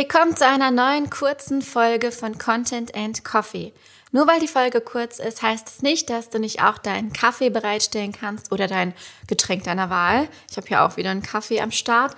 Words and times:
Willkommen 0.00 0.36
zu 0.36 0.46
einer 0.46 0.70
neuen 0.70 1.10
kurzen 1.10 1.60
Folge 1.60 2.12
von 2.12 2.38
Content 2.38 2.94
and 2.94 3.24
Coffee. 3.24 3.72
Nur 4.12 4.28
weil 4.28 4.38
die 4.38 4.46
Folge 4.46 4.80
kurz 4.80 5.18
ist, 5.18 5.42
heißt 5.42 5.66
es 5.66 5.82
nicht, 5.82 6.08
dass 6.08 6.30
du 6.30 6.38
nicht 6.38 6.62
auch 6.62 6.78
deinen 6.78 7.12
Kaffee 7.12 7.50
bereitstellen 7.50 8.12
kannst 8.12 8.52
oder 8.52 8.68
dein 8.68 8.94
Getränk 9.26 9.64
deiner 9.64 9.90
Wahl. 9.90 10.28
Ich 10.48 10.56
habe 10.56 10.68
hier 10.68 10.84
auch 10.84 10.96
wieder 10.96 11.10
einen 11.10 11.24
Kaffee 11.24 11.60
am 11.60 11.72
Start. 11.72 12.14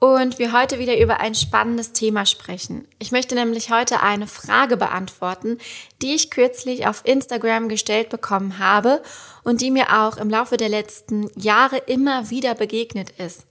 Und 0.00 0.40
wir 0.40 0.52
heute 0.52 0.80
wieder 0.80 0.98
über 0.98 1.20
ein 1.20 1.36
spannendes 1.36 1.92
Thema 1.92 2.26
sprechen. 2.26 2.88
Ich 2.98 3.12
möchte 3.12 3.36
nämlich 3.36 3.70
heute 3.70 4.02
eine 4.02 4.26
Frage 4.26 4.76
beantworten, 4.76 5.58
die 6.02 6.16
ich 6.16 6.32
kürzlich 6.32 6.88
auf 6.88 7.02
Instagram 7.04 7.68
gestellt 7.68 8.08
bekommen 8.08 8.58
habe 8.58 9.00
und 9.44 9.60
die 9.60 9.70
mir 9.70 10.02
auch 10.02 10.16
im 10.16 10.30
Laufe 10.30 10.56
der 10.56 10.68
letzten 10.68 11.30
Jahre 11.40 11.76
immer 11.76 12.30
wieder 12.30 12.56
begegnet 12.56 13.10
ist. 13.18 13.46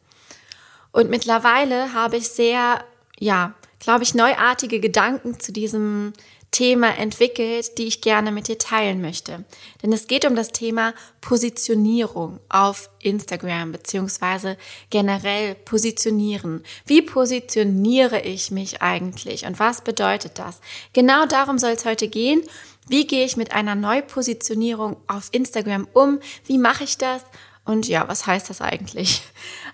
Und 0.91 1.09
mittlerweile 1.09 1.93
habe 1.93 2.17
ich 2.17 2.27
sehr, 2.27 2.83
ja, 3.23 3.53
glaube 3.79 4.03
ich, 4.03 4.13
neuartige 4.13 4.79
Gedanken 4.79 5.39
zu 5.39 5.51
diesem 5.51 6.13
Thema 6.51 6.95
entwickelt, 6.99 7.77
die 7.79 7.87
ich 7.87 8.01
gerne 8.01 8.31
mit 8.31 8.47
dir 8.47 8.59
teilen 8.59 9.01
möchte. 9.01 9.43
Denn 9.81 9.91
es 9.91 10.05
geht 10.05 10.23
um 10.25 10.35
das 10.35 10.49
Thema 10.49 10.93
Positionierung 11.19 12.39
auf 12.47 12.89
Instagram 12.99 13.71
beziehungsweise 13.71 14.55
generell 14.91 15.55
positionieren. 15.55 16.63
Wie 16.85 17.01
positioniere 17.01 18.21
ich 18.21 18.51
mich 18.51 18.83
eigentlich 18.83 19.45
und 19.45 19.59
was 19.59 19.81
bedeutet 19.81 20.37
das? 20.37 20.61
Genau 20.91 21.25
darum 21.25 21.57
soll 21.57 21.71
es 21.71 21.85
heute 21.85 22.07
gehen. 22.07 22.43
Wie 22.87 23.07
gehe 23.07 23.25
ich 23.25 23.35
mit 23.35 23.53
einer 23.53 23.73
Neupositionierung 23.73 24.97
auf 25.07 25.29
Instagram 25.31 25.87
um? 25.93 26.19
Wie 26.45 26.59
mache 26.59 26.83
ich 26.83 26.97
das? 26.97 27.23
Und 27.65 27.87
ja, 27.87 28.07
was 28.07 28.27
heißt 28.27 28.49
das 28.49 28.61
eigentlich? 28.61 29.23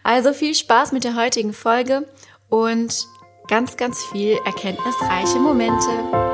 Also 0.02 0.32
viel 0.32 0.56
Spaß 0.56 0.94
mit 0.94 1.04
der 1.04 1.16
heutigen 1.16 1.52
Folge 1.52 2.08
und 2.48 3.06
ganz, 3.50 3.76
ganz 3.78 4.06
viel 4.06 4.38
erkenntnisreiche 4.46 5.40
Momente. 5.40 6.29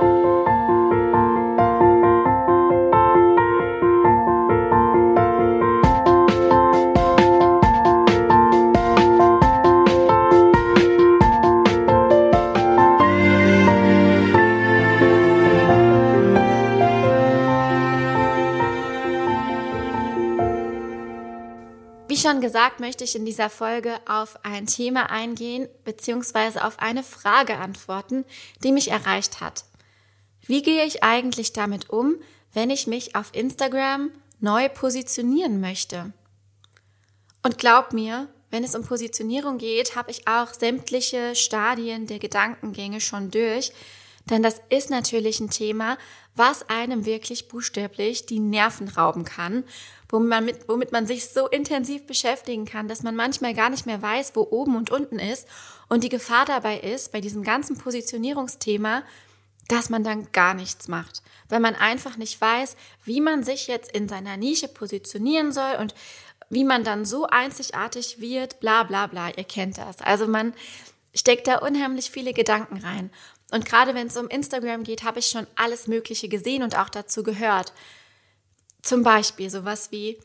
Schon 22.17 22.41
gesagt, 22.41 22.79
möchte 22.79 23.03
ich 23.03 23.15
in 23.15 23.25
dieser 23.25 23.49
Folge 23.49 23.99
auf 24.07 24.37
ein 24.43 24.67
Thema 24.67 25.09
eingehen 25.09 25.67
bzw. 25.83 26.59
auf 26.59 26.79
eine 26.79 27.03
Frage 27.03 27.57
antworten, 27.57 28.25
die 28.63 28.71
mich 28.71 28.91
erreicht 28.91 29.41
hat. 29.41 29.65
Wie 30.45 30.61
gehe 30.61 30.85
ich 30.85 31.03
eigentlich 31.03 31.53
damit 31.53 31.89
um, 31.89 32.15
wenn 32.53 32.69
ich 32.69 32.87
mich 32.87 33.15
auf 33.15 33.33
Instagram 33.33 34.11
neu 34.39 34.69
positionieren 34.69 35.59
möchte? 35.59 36.13
Und 37.43 37.57
glaub 37.57 37.93
mir, 37.93 38.27
wenn 38.51 38.63
es 38.63 38.75
um 38.75 38.83
Positionierung 38.83 39.57
geht, 39.57 39.95
habe 39.95 40.11
ich 40.11 40.27
auch 40.27 40.53
sämtliche 40.53 41.35
Stadien 41.35 42.07
der 42.07 42.19
Gedankengänge 42.19 43.01
schon 43.01 43.31
durch, 43.31 43.71
denn 44.29 44.43
das 44.43 44.61
ist 44.69 44.89
natürlich 44.89 45.39
ein 45.39 45.49
Thema, 45.49 45.97
was 46.35 46.69
einem 46.69 47.05
wirklich 47.05 47.47
buchstäblich 47.47 48.25
die 48.25 48.39
Nerven 48.39 48.89
rauben 48.89 49.23
kann 49.23 49.63
womit 50.09 50.29
man, 50.29 50.45
mit, 50.45 50.69
womit 50.69 50.91
man 50.91 51.07
sich 51.07 51.29
so 51.29 51.47
intensiv 51.47 52.05
beschäftigen 52.07 52.65
kann, 52.65 52.87
dass 52.87 53.03
man 53.03 53.15
manchmal 53.15 53.53
gar 53.53 53.69
nicht 53.69 53.85
mehr 53.85 54.01
weiß, 54.01 54.31
wo 54.35 54.47
oben 54.49 54.75
und 54.75 54.91
unten 54.91 55.19
ist. 55.19 55.47
Und 55.89 56.03
die 56.03 56.09
Gefahr 56.09 56.45
dabei 56.45 56.79
ist, 56.79 57.11
bei 57.11 57.21
diesem 57.21 57.43
ganzen 57.43 57.77
Positionierungsthema, 57.77 59.03
dass 59.67 59.89
man 59.89 60.03
dann 60.03 60.31
gar 60.31 60.53
nichts 60.53 60.87
macht, 60.87 61.23
weil 61.49 61.59
man 61.59 61.75
einfach 61.75 62.17
nicht 62.17 62.39
weiß, 62.39 62.75
wie 63.03 63.19
man 63.19 63.43
sich 63.43 63.67
jetzt 63.67 63.91
in 63.91 64.07
seiner 64.07 64.37
Nische 64.37 64.67
positionieren 64.67 65.51
soll 65.51 65.77
und 65.79 65.95
wie 66.49 66.63
man 66.63 66.83
dann 66.83 67.05
so 67.05 67.25
einzigartig 67.25 68.19
wird, 68.19 68.59
bla 68.59 68.83
bla 68.83 69.07
bla, 69.07 69.29
ihr 69.29 69.43
kennt 69.43 69.79
das. 69.79 70.01
Also 70.01 70.27
man 70.27 70.53
steckt 71.15 71.47
da 71.47 71.57
unheimlich 71.57 72.11
viele 72.11 72.33
Gedanken 72.33 72.77
rein. 72.77 73.09
Und 73.55 73.63
gerade 73.63 73.95
wenn 73.95 74.07
es 74.07 74.17
um 74.17 74.27
Instagram 74.27 74.83
geht, 74.83 75.03
habe 75.03 75.19
ich 75.19 75.27
schon 75.27 75.47
alles 75.55 75.87
Mögliche 75.87 76.27
gesehen 76.27 76.61
und 76.61 76.77
auch 76.77 76.89
dazu 76.89 77.23
gehört. 77.23 77.71
Zum 78.81 79.01
Beispiel 79.01 79.49
sowas 79.49 79.93
wie, 79.93 80.19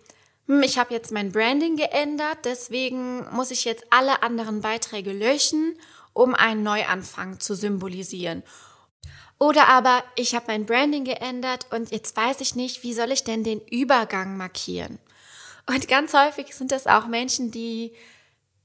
hm, 0.48 0.64
ich 0.64 0.78
habe 0.78 0.92
jetzt 0.92 1.12
mein 1.12 1.30
Branding 1.30 1.76
geändert, 1.76 2.38
deswegen 2.42 3.24
muss 3.32 3.52
ich 3.52 3.64
jetzt 3.64 3.84
alle 3.90 4.24
anderen 4.24 4.62
Beiträge 4.62 5.12
löschen, 5.12 5.78
um 6.12 6.34
einen 6.34 6.64
Neuanfang 6.64 7.38
zu 7.38 7.54
symbolisieren. 7.54 8.42
Oder 9.38 9.68
aber, 9.68 10.02
ich 10.16 10.34
habe 10.34 10.46
mein 10.48 10.66
Branding 10.66 11.04
geändert 11.04 11.68
und 11.70 11.92
jetzt 11.92 12.16
weiß 12.16 12.40
ich 12.40 12.56
nicht, 12.56 12.82
wie 12.82 12.94
soll 12.94 13.12
ich 13.12 13.22
denn 13.22 13.44
den 13.44 13.60
Übergang 13.60 14.38
markieren? 14.38 14.98
Und 15.68 15.86
ganz 15.86 16.14
häufig 16.14 16.52
sind 16.52 16.72
das 16.72 16.88
auch 16.88 17.06
Menschen, 17.06 17.52
die, 17.52 17.92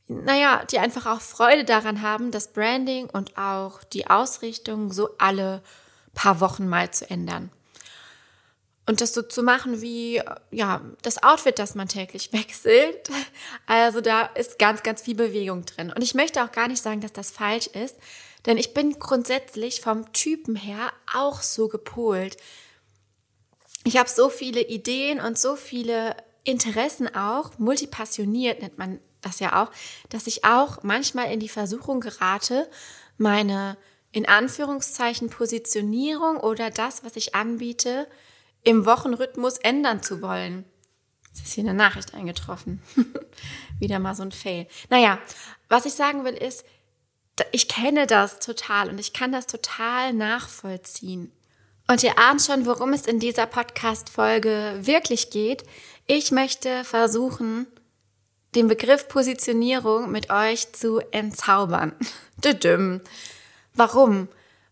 naja, 0.07 0.63
die 0.69 0.79
einfach 0.79 1.05
auch 1.05 1.21
Freude 1.21 1.63
daran 1.63 2.01
haben, 2.01 2.31
das 2.31 2.53
Branding 2.53 3.09
und 3.09 3.37
auch 3.37 3.83
die 3.83 4.07
Ausrichtung 4.07 4.91
so 4.91 5.09
alle 5.17 5.63
paar 6.13 6.39
Wochen 6.39 6.67
mal 6.67 6.91
zu 6.91 7.09
ändern. 7.09 7.51
Und 8.87 9.01
das 9.01 9.15
so 9.15 9.23
zu 9.23 9.41
machen 9.41 9.81
wie, 9.81 10.21
ja, 10.51 10.81
das 11.01 11.23
Outfit, 11.23 11.57
das 11.57 11.73
man 11.73 11.87
täglich 11.87 12.33
wechselt. 12.33 13.09
Also 13.65 14.01
da 14.01 14.21
ist 14.21 14.59
ganz, 14.59 14.83
ganz 14.83 15.01
viel 15.01 15.15
Bewegung 15.15 15.65
drin. 15.65 15.91
Und 15.91 16.03
ich 16.03 16.13
möchte 16.13 16.43
auch 16.43 16.51
gar 16.51 16.67
nicht 16.67 16.81
sagen, 16.81 17.01
dass 17.01 17.13
das 17.13 17.31
falsch 17.31 17.67
ist, 17.67 17.97
denn 18.45 18.57
ich 18.57 18.75
bin 18.75 18.99
grundsätzlich 18.99 19.81
vom 19.81 20.11
Typen 20.13 20.55
her 20.55 20.91
auch 21.11 21.41
so 21.41 21.67
gepolt. 21.67 22.37
Ich 23.83 23.97
habe 23.97 24.09
so 24.09 24.29
viele 24.29 24.61
Ideen 24.61 25.19
und 25.19 25.39
so 25.39 25.55
viele 25.55 26.15
Interessen 26.43 27.13
auch, 27.15 27.57
multipassioniert 27.57 28.61
nennt 28.61 28.77
man 28.77 28.99
das 29.25 29.39
ja 29.39 29.63
auch, 29.63 29.71
dass 30.09 30.27
ich 30.27 30.43
auch 30.43 30.83
manchmal 30.83 31.31
in 31.31 31.39
die 31.39 31.49
Versuchung 31.49 31.99
gerate, 31.99 32.69
meine 33.17 33.77
in 34.11 34.27
Anführungszeichen 34.27 35.29
Positionierung 35.29 36.37
oder 36.37 36.69
das, 36.69 37.03
was 37.03 37.17
ich 37.17 37.35
anbiete, 37.35 38.07
im 38.63 38.85
Wochenrhythmus 38.85 39.57
ändern 39.57 40.01
zu 40.01 40.21
wollen. 40.21 40.63
Es 41.33 41.41
ist 41.41 41.53
hier 41.53 41.65
eine 41.65 41.73
Nachricht 41.73 42.13
eingetroffen. 42.13 42.81
Wieder 43.79 43.99
mal 43.99 44.15
so 44.15 44.23
ein 44.23 44.31
Fail. 44.31 44.67
Naja, 44.89 45.19
was 45.67 45.85
ich 45.85 45.93
sagen 45.93 46.23
will 46.23 46.33
ist, 46.33 46.65
ich 47.51 47.67
kenne 47.67 48.07
das 48.07 48.39
total 48.39 48.89
und 48.89 48.99
ich 48.99 49.11
kann 49.11 49.33
das 49.33 49.47
total 49.47 50.13
nachvollziehen. 50.13 51.31
Und 51.87 52.01
ihr 52.01 52.17
ahnt 52.17 52.41
schon, 52.41 52.65
worum 52.65 52.93
es 52.93 53.05
in 53.05 53.19
dieser 53.19 53.45
Podcast-Folge 53.45 54.79
wirklich 54.79 55.29
geht. 55.29 55.63
Ich 56.07 56.31
möchte 56.31 56.83
versuchen, 56.83 57.67
den 58.55 58.67
Begriff 58.67 59.07
Positionierung 59.07 60.11
mit 60.11 60.29
euch 60.29 60.71
zu 60.73 60.99
entzaubern. 61.11 61.93
Warum? 63.73 64.27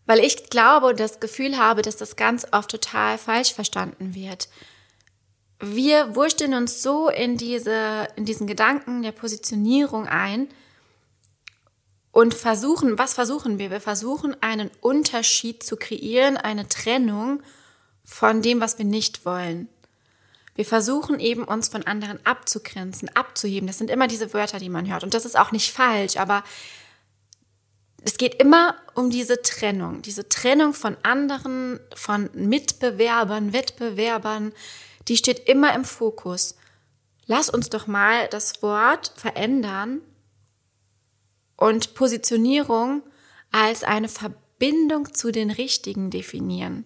Weil 0.06 0.20
ich 0.20 0.50
glaube 0.50 0.86
und 0.86 1.00
das 1.00 1.20
Gefühl 1.20 1.56
habe, 1.56 1.82
dass 1.82 1.96
das 1.96 2.16
ganz 2.16 2.46
oft 2.52 2.70
total 2.70 3.18
falsch 3.18 3.52
verstanden 3.52 4.14
wird. 4.14 4.48
Wir 5.60 6.14
wursteln 6.14 6.54
uns 6.54 6.82
so 6.82 7.08
in 7.08 7.36
diese, 7.36 8.08
in 8.16 8.24
diesen 8.24 8.46
Gedanken 8.46 9.02
der 9.02 9.12
Positionierung 9.12 10.06
ein 10.06 10.48
und 12.12 12.34
versuchen, 12.34 12.98
was 12.98 13.14
versuchen 13.14 13.58
wir? 13.58 13.70
Wir 13.70 13.80
versuchen 13.80 14.36
einen 14.42 14.70
Unterschied 14.80 15.62
zu 15.62 15.76
kreieren, 15.76 16.36
eine 16.36 16.68
Trennung 16.68 17.42
von 18.04 18.42
dem, 18.42 18.60
was 18.60 18.78
wir 18.78 18.84
nicht 18.84 19.24
wollen. 19.24 19.68
Wir 20.54 20.64
versuchen 20.64 21.18
eben 21.18 21.44
uns 21.44 21.68
von 21.68 21.84
anderen 21.84 22.24
abzugrenzen, 22.24 23.08
abzuheben. 23.14 23.66
Das 23.66 23.78
sind 23.78 23.90
immer 23.90 24.06
diese 24.06 24.32
Wörter, 24.32 24.58
die 24.58 24.68
man 24.68 24.88
hört. 24.88 25.02
Und 25.02 25.14
das 25.14 25.24
ist 25.24 25.36
auch 25.36 25.50
nicht 25.50 25.72
falsch, 25.72 26.16
aber 26.16 26.44
es 28.04 28.18
geht 28.18 28.34
immer 28.34 28.76
um 28.94 29.10
diese 29.10 29.40
Trennung, 29.42 30.02
diese 30.02 30.28
Trennung 30.28 30.74
von 30.74 30.96
anderen, 31.02 31.80
von 31.94 32.28
Mitbewerbern, 32.34 33.52
Wettbewerbern, 33.52 34.52
die 35.08 35.16
steht 35.16 35.48
immer 35.48 35.74
im 35.74 35.84
Fokus. 35.84 36.56
Lass 37.26 37.48
uns 37.48 37.70
doch 37.70 37.86
mal 37.86 38.28
das 38.28 38.62
Wort 38.62 39.12
verändern 39.16 40.02
und 41.56 41.94
Positionierung 41.94 43.02
als 43.50 43.84
eine 43.84 44.08
Verbindung 44.08 45.14
zu 45.14 45.32
den 45.32 45.50
Richtigen 45.50 46.10
definieren. 46.10 46.84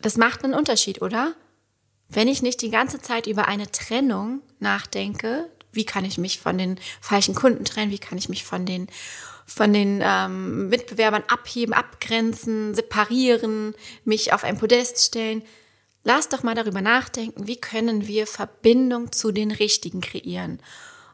Das 0.00 0.16
macht 0.16 0.42
einen 0.42 0.54
Unterschied, 0.54 1.00
oder? 1.00 1.34
Wenn 2.08 2.28
ich 2.28 2.42
nicht 2.42 2.62
die 2.62 2.70
ganze 2.70 3.00
Zeit 3.00 3.26
über 3.26 3.48
eine 3.48 3.70
Trennung 3.70 4.40
nachdenke, 4.60 5.50
wie 5.72 5.84
kann 5.84 6.04
ich 6.04 6.18
mich 6.18 6.38
von 6.38 6.58
den 6.58 6.78
falschen 7.00 7.34
Kunden 7.34 7.64
trennen, 7.64 7.90
wie 7.90 7.98
kann 7.98 8.18
ich 8.18 8.28
mich 8.28 8.44
von 8.44 8.66
den 8.66 8.88
von 9.46 9.74
den 9.74 10.00
ähm, 10.02 10.70
Mitbewerbern 10.70 11.22
abheben, 11.28 11.74
abgrenzen, 11.74 12.74
separieren, 12.74 13.74
mich 14.04 14.32
auf 14.32 14.42
ein 14.42 14.56
Podest 14.56 15.04
stellen. 15.04 15.42
Lass 16.02 16.30
doch 16.30 16.42
mal 16.42 16.54
darüber 16.54 16.80
nachdenken, 16.80 17.46
wie 17.46 17.60
können 17.60 18.06
wir 18.06 18.26
Verbindung 18.26 19.12
zu 19.12 19.32
den 19.32 19.50
Richtigen 19.50 20.00
kreieren. 20.00 20.60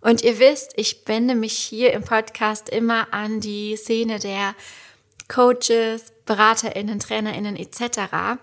Und 0.01 0.23
ihr 0.23 0.39
wisst, 0.39 0.73
ich 0.77 1.03
wende 1.07 1.35
mich 1.35 1.55
hier 1.55 1.93
im 1.93 2.03
Podcast 2.03 2.69
immer 2.69 3.13
an 3.13 3.41
die 3.41 3.77
Szene 3.77 4.19
der 4.19 4.55
Coaches, 5.29 6.13
Beraterinnen, 6.25 7.01
Trainerinnen 7.01 7.57
etc., 7.57 8.39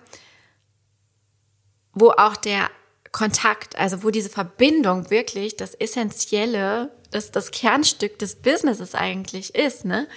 wo 1.99 2.11
auch 2.11 2.35
der 2.35 2.69
Kontakt, 3.11 3.77
also 3.77 4.03
wo 4.03 4.09
diese 4.09 4.29
Verbindung 4.29 5.09
wirklich 5.09 5.55
das 5.55 5.73
Essentielle, 5.73 6.91
das, 7.11 7.31
das 7.31 7.51
Kernstück 7.51 8.19
des 8.19 8.35
Businesses 8.35 8.95
eigentlich 8.95 9.55
ist. 9.55 9.85
Ne? 9.85 10.07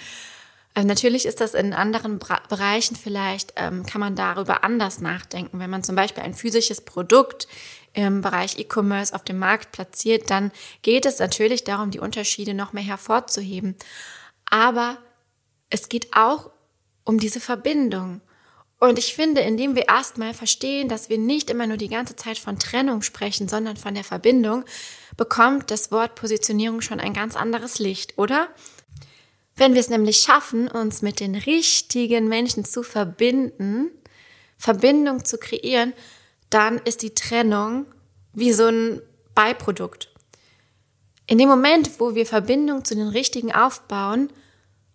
Ähm, 0.75 0.87
natürlich 0.87 1.25
ist 1.25 1.41
das 1.41 1.53
in 1.53 1.73
anderen 1.73 2.19
Bra 2.19 2.41
Bereichen 2.47 2.95
vielleicht, 2.95 3.53
ähm, 3.55 3.85
kann 3.85 4.01
man 4.01 4.15
darüber 4.15 4.63
anders 4.63 5.01
nachdenken. 5.01 5.59
Wenn 5.59 5.69
man 5.69 5.83
zum 5.83 5.95
Beispiel 5.95 6.23
ein 6.23 6.33
physisches 6.33 6.81
Produkt 6.81 7.47
im 7.93 8.21
Bereich 8.21 8.57
E-Commerce 8.57 9.13
auf 9.13 9.23
dem 9.23 9.39
Markt 9.39 9.71
platziert, 9.71 10.29
dann 10.29 10.51
geht 10.81 11.05
es 11.05 11.19
natürlich 11.19 11.63
darum, 11.63 11.91
die 11.91 11.99
Unterschiede 11.99 12.53
noch 12.53 12.71
mehr 12.71 12.83
hervorzuheben. 12.83 13.75
Aber 14.49 14.97
es 15.69 15.89
geht 15.89 16.15
auch 16.15 16.51
um 17.03 17.19
diese 17.19 17.39
Verbindung. 17.39 18.21
Und 18.81 18.97
ich 18.97 19.13
finde, 19.13 19.41
indem 19.41 19.75
wir 19.75 19.87
erstmal 19.87 20.33
verstehen, 20.33 20.89
dass 20.89 21.07
wir 21.07 21.19
nicht 21.19 21.51
immer 21.51 21.67
nur 21.67 21.77
die 21.77 21.87
ganze 21.87 22.15
Zeit 22.15 22.39
von 22.39 22.57
Trennung 22.57 23.03
sprechen, 23.03 23.47
sondern 23.47 23.77
von 23.77 23.93
der 23.93 24.03
Verbindung, 24.03 24.65
bekommt 25.15 25.69
das 25.69 25.91
Wort 25.91 26.15
Positionierung 26.15 26.81
schon 26.81 26.99
ein 26.99 27.13
ganz 27.13 27.35
anderes 27.35 27.77
Licht, 27.77 28.17
oder? 28.17 28.47
Wenn 29.55 29.75
wir 29.75 29.81
es 29.81 29.89
nämlich 29.89 30.17
schaffen, 30.21 30.67
uns 30.67 31.03
mit 31.03 31.19
den 31.19 31.35
richtigen 31.35 32.27
Menschen 32.27 32.65
zu 32.65 32.81
verbinden, 32.81 33.91
Verbindung 34.57 35.25
zu 35.25 35.37
kreieren, 35.37 35.93
dann 36.49 36.79
ist 36.79 37.03
die 37.03 37.13
Trennung 37.13 37.85
wie 38.33 38.51
so 38.51 38.65
ein 38.65 38.99
Beiprodukt. 39.35 40.09
In 41.27 41.37
dem 41.37 41.49
Moment, 41.49 41.99
wo 41.99 42.15
wir 42.15 42.25
Verbindung 42.25 42.83
zu 42.83 42.95
den 42.95 43.09
richtigen 43.09 43.51
aufbauen, 43.51 44.31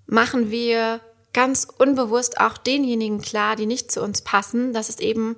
machen 0.06 0.50
wir 0.50 1.00
ganz 1.36 1.68
unbewusst 1.76 2.40
auch 2.40 2.56
denjenigen 2.56 3.20
klar, 3.20 3.56
die 3.56 3.66
nicht 3.66 3.92
zu 3.92 4.02
uns 4.02 4.22
passen, 4.22 4.72
dass 4.72 4.88
es 4.88 5.00
eben 5.00 5.36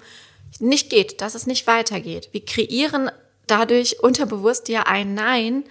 nicht 0.61 0.91
geht, 0.91 1.21
dass 1.21 1.35
es 1.35 1.49
nicht 1.49 1.67
weitergeht. 1.67 2.29
Wir 2.31 2.45
kreieren 2.45 3.11
dadurch 3.49 3.99
unterbewusst 4.01 4.69
ja 4.69 4.85
ein 4.85 5.15
Nein, 5.15 5.65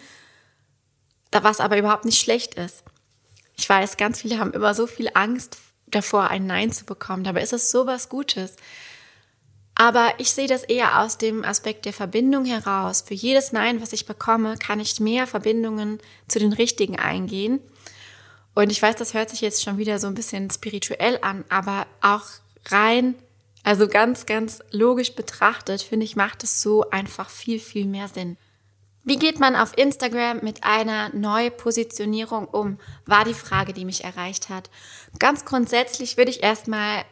was 1.31 1.61
aber 1.61 1.77
überhaupt 1.77 2.03
nicht 2.03 2.19
schlecht 2.19 2.55
ist. 2.55 2.83
Ich 3.55 3.69
weiß, 3.69 3.95
ganz 3.95 4.21
viele 4.21 4.37
haben 4.37 4.51
immer 4.51 4.73
so 4.73 4.85
viel 4.85 5.09
Angst 5.13 5.59
davor, 5.87 6.29
ein 6.29 6.45
Nein 6.45 6.73
zu 6.73 6.83
bekommen. 6.83 7.23
Dabei 7.23 7.41
ist 7.41 7.53
es 7.53 7.71
so 7.71 7.87
was 7.87 8.09
Gutes. 8.09 8.57
Aber 9.75 10.11
ich 10.17 10.31
sehe 10.31 10.47
das 10.47 10.63
eher 10.63 11.03
aus 11.03 11.17
dem 11.17 11.45
Aspekt 11.45 11.85
der 11.85 11.93
Verbindung 11.93 12.43
heraus. 12.43 13.01
Für 13.01 13.13
jedes 13.13 13.53
Nein, 13.53 13.81
was 13.81 13.93
ich 13.93 14.05
bekomme, 14.05 14.57
kann 14.57 14.81
ich 14.81 14.99
mehr 14.99 15.25
Verbindungen 15.25 15.99
zu 16.27 16.39
den 16.39 16.51
Richtigen 16.51 16.97
eingehen. 16.97 17.61
Und 18.57 18.71
ich 18.71 18.81
weiß, 18.81 18.95
das 18.95 19.13
hört 19.13 19.29
sich 19.29 19.41
jetzt 19.41 19.61
schon 19.61 19.77
wieder 19.77 19.99
so 19.99 20.07
ein 20.07 20.15
bisschen 20.15 20.49
spirituell 20.49 21.19
an, 21.21 21.45
aber 21.47 21.85
auch 22.01 22.23
rein, 22.65 23.13
also 23.61 23.87
ganz, 23.87 24.25
ganz 24.25 24.63
logisch 24.71 25.13
betrachtet, 25.13 25.83
finde 25.83 26.05
ich, 26.05 26.15
macht 26.15 26.43
es 26.43 26.59
so 26.59 26.89
einfach 26.89 27.29
viel, 27.29 27.59
viel 27.59 27.85
mehr 27.85 28.07
Sinn. 28.07 28.35
Wie 29.03 29.19
geht 29.19 29.39
man 29.39 29.55
auf 29.55 29.77
Instagram 29.77 30.39
mit 30.41 30.63
einer 30.63 31.09
Neupositionierung 31.09 32.47
um? 32.47 32.79
War 33.05 33.25
die 33.25 33.35
Frage, 33.35 33.73
die 33.73 33.85
mich 33.85 34.03
erreicht 34.03 34.49
hat. 34.49 34.71
Ganz 35.19 35.45
grundsätzlich 35.45 36.17
würde 36.17 36.31
ich 36.31 36.41
erstmal 36.41 37.05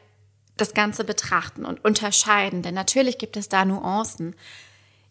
das 0.57 0.73
Ganze 0.73 1.03
betrachten 1.03 1.63
und 1.63 1.85
unterscheiden, 1.85 2.63
denn 2.63 2.73
natürlich 2.73 3.19
gibt 3.19 3.37
es 3.37 3.49
da 3.49 3.65
Nuancen. 3.65 4.35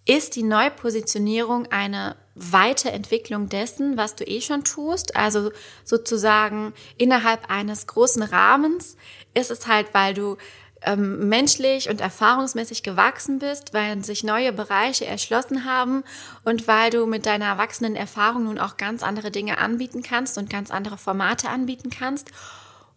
Ist 0.04 0.34
die 0.34 0.42
Neupositionierung 0.42 1.70
eine 1.70 2.16
Weiterentwicklung 2.34 3.48
dessen, 3.48 3.96
was 3.96 4.16
du 4.16 4.24
eh 4.24 4.40
schon 4.40 4.64
tust? 4.64 5.16
Also 5.16 5.52
sozusagen 5.84 6.72
innerhalb 6.96 7.50
eines 7.50 7.86
großen 7.86 8.22
Rahmens 8.22 8.96
ist 9.34 9.50
es 9.50 9.66
halt, 9.66 9.94
weil 9.94 10.14
du 10.14 10.36
ähm, 10.82 11.28
menschlich 11.28 11.88
und 11.88 12.00
erfahrungsmäßig 12.00 12.82
gewachsen 12.82 13.38
bist, 13.38 13.72
weil 13.72 14.04
sich 14.04 14.24
neue 14.24 14.52
Bereiche 14.52 15.06
erschlossen 15.06 15.64
haben 15.64 16.04
und 16.44 16.68
weil 16.68 16.90
du 16.90 17.06
mit 17.06 17.26
deiner 17.26 17.46
erwachsenen 17.46 17.96
Erfahrung 17.96 18.44
nun 18.44 18.58
auch 18.58 18.76
ganz 18.76 19.02
andere 19.02 19.30
Dinge 19.30 19.58
anbieten 19.58 20.02
kannst 20.02 20.36
und 20.36 20.50
ganz 20.50 20.70
andere 20.70 20.98
Formate 20.98 21.48
anbieten 21.48 21.90
kannst? 21.90 22.30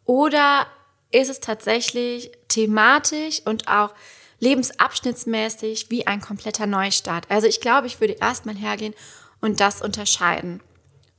Oder 0.06 0.68
ist 1.12 1.30
es 1.30 1.40
tatsächlich 1.40 2.32
thematisch 2.48 3.42
und 3.46 3.68
auch 3.68 3.94
lebensabschnittsmäßig 4.40 5.90
wie 5.90 6.08
ein 6.08 6.22
kompletter 6.22 6.66
Neustart? 6.66 7.30
Also 7.30 7.48
ich 7.48 7.62
glaube, 7.62 7.88
ich 7.88 8.02
würde 8.02 8.18
erstmal 8.20 8.56
hergehen 8.56 8.94
und 9.42 9.60
das 9.60 9.82
unterscheiden. 9.82 10.62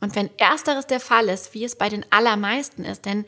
Und 0.00 0.14
wenn 0.14 0.30
ersteres 0.38 0.86
der 0.86 1.00
Fall 1.00 1.28
ist, 1.28 1.54
wie 1.54 1.64
es 1.64 1.76
bei 1.76 1.88
den 1.88 2.04
allermeisten 2.10 2.84
ist, 2.84 3.04
denn 3.04 3.24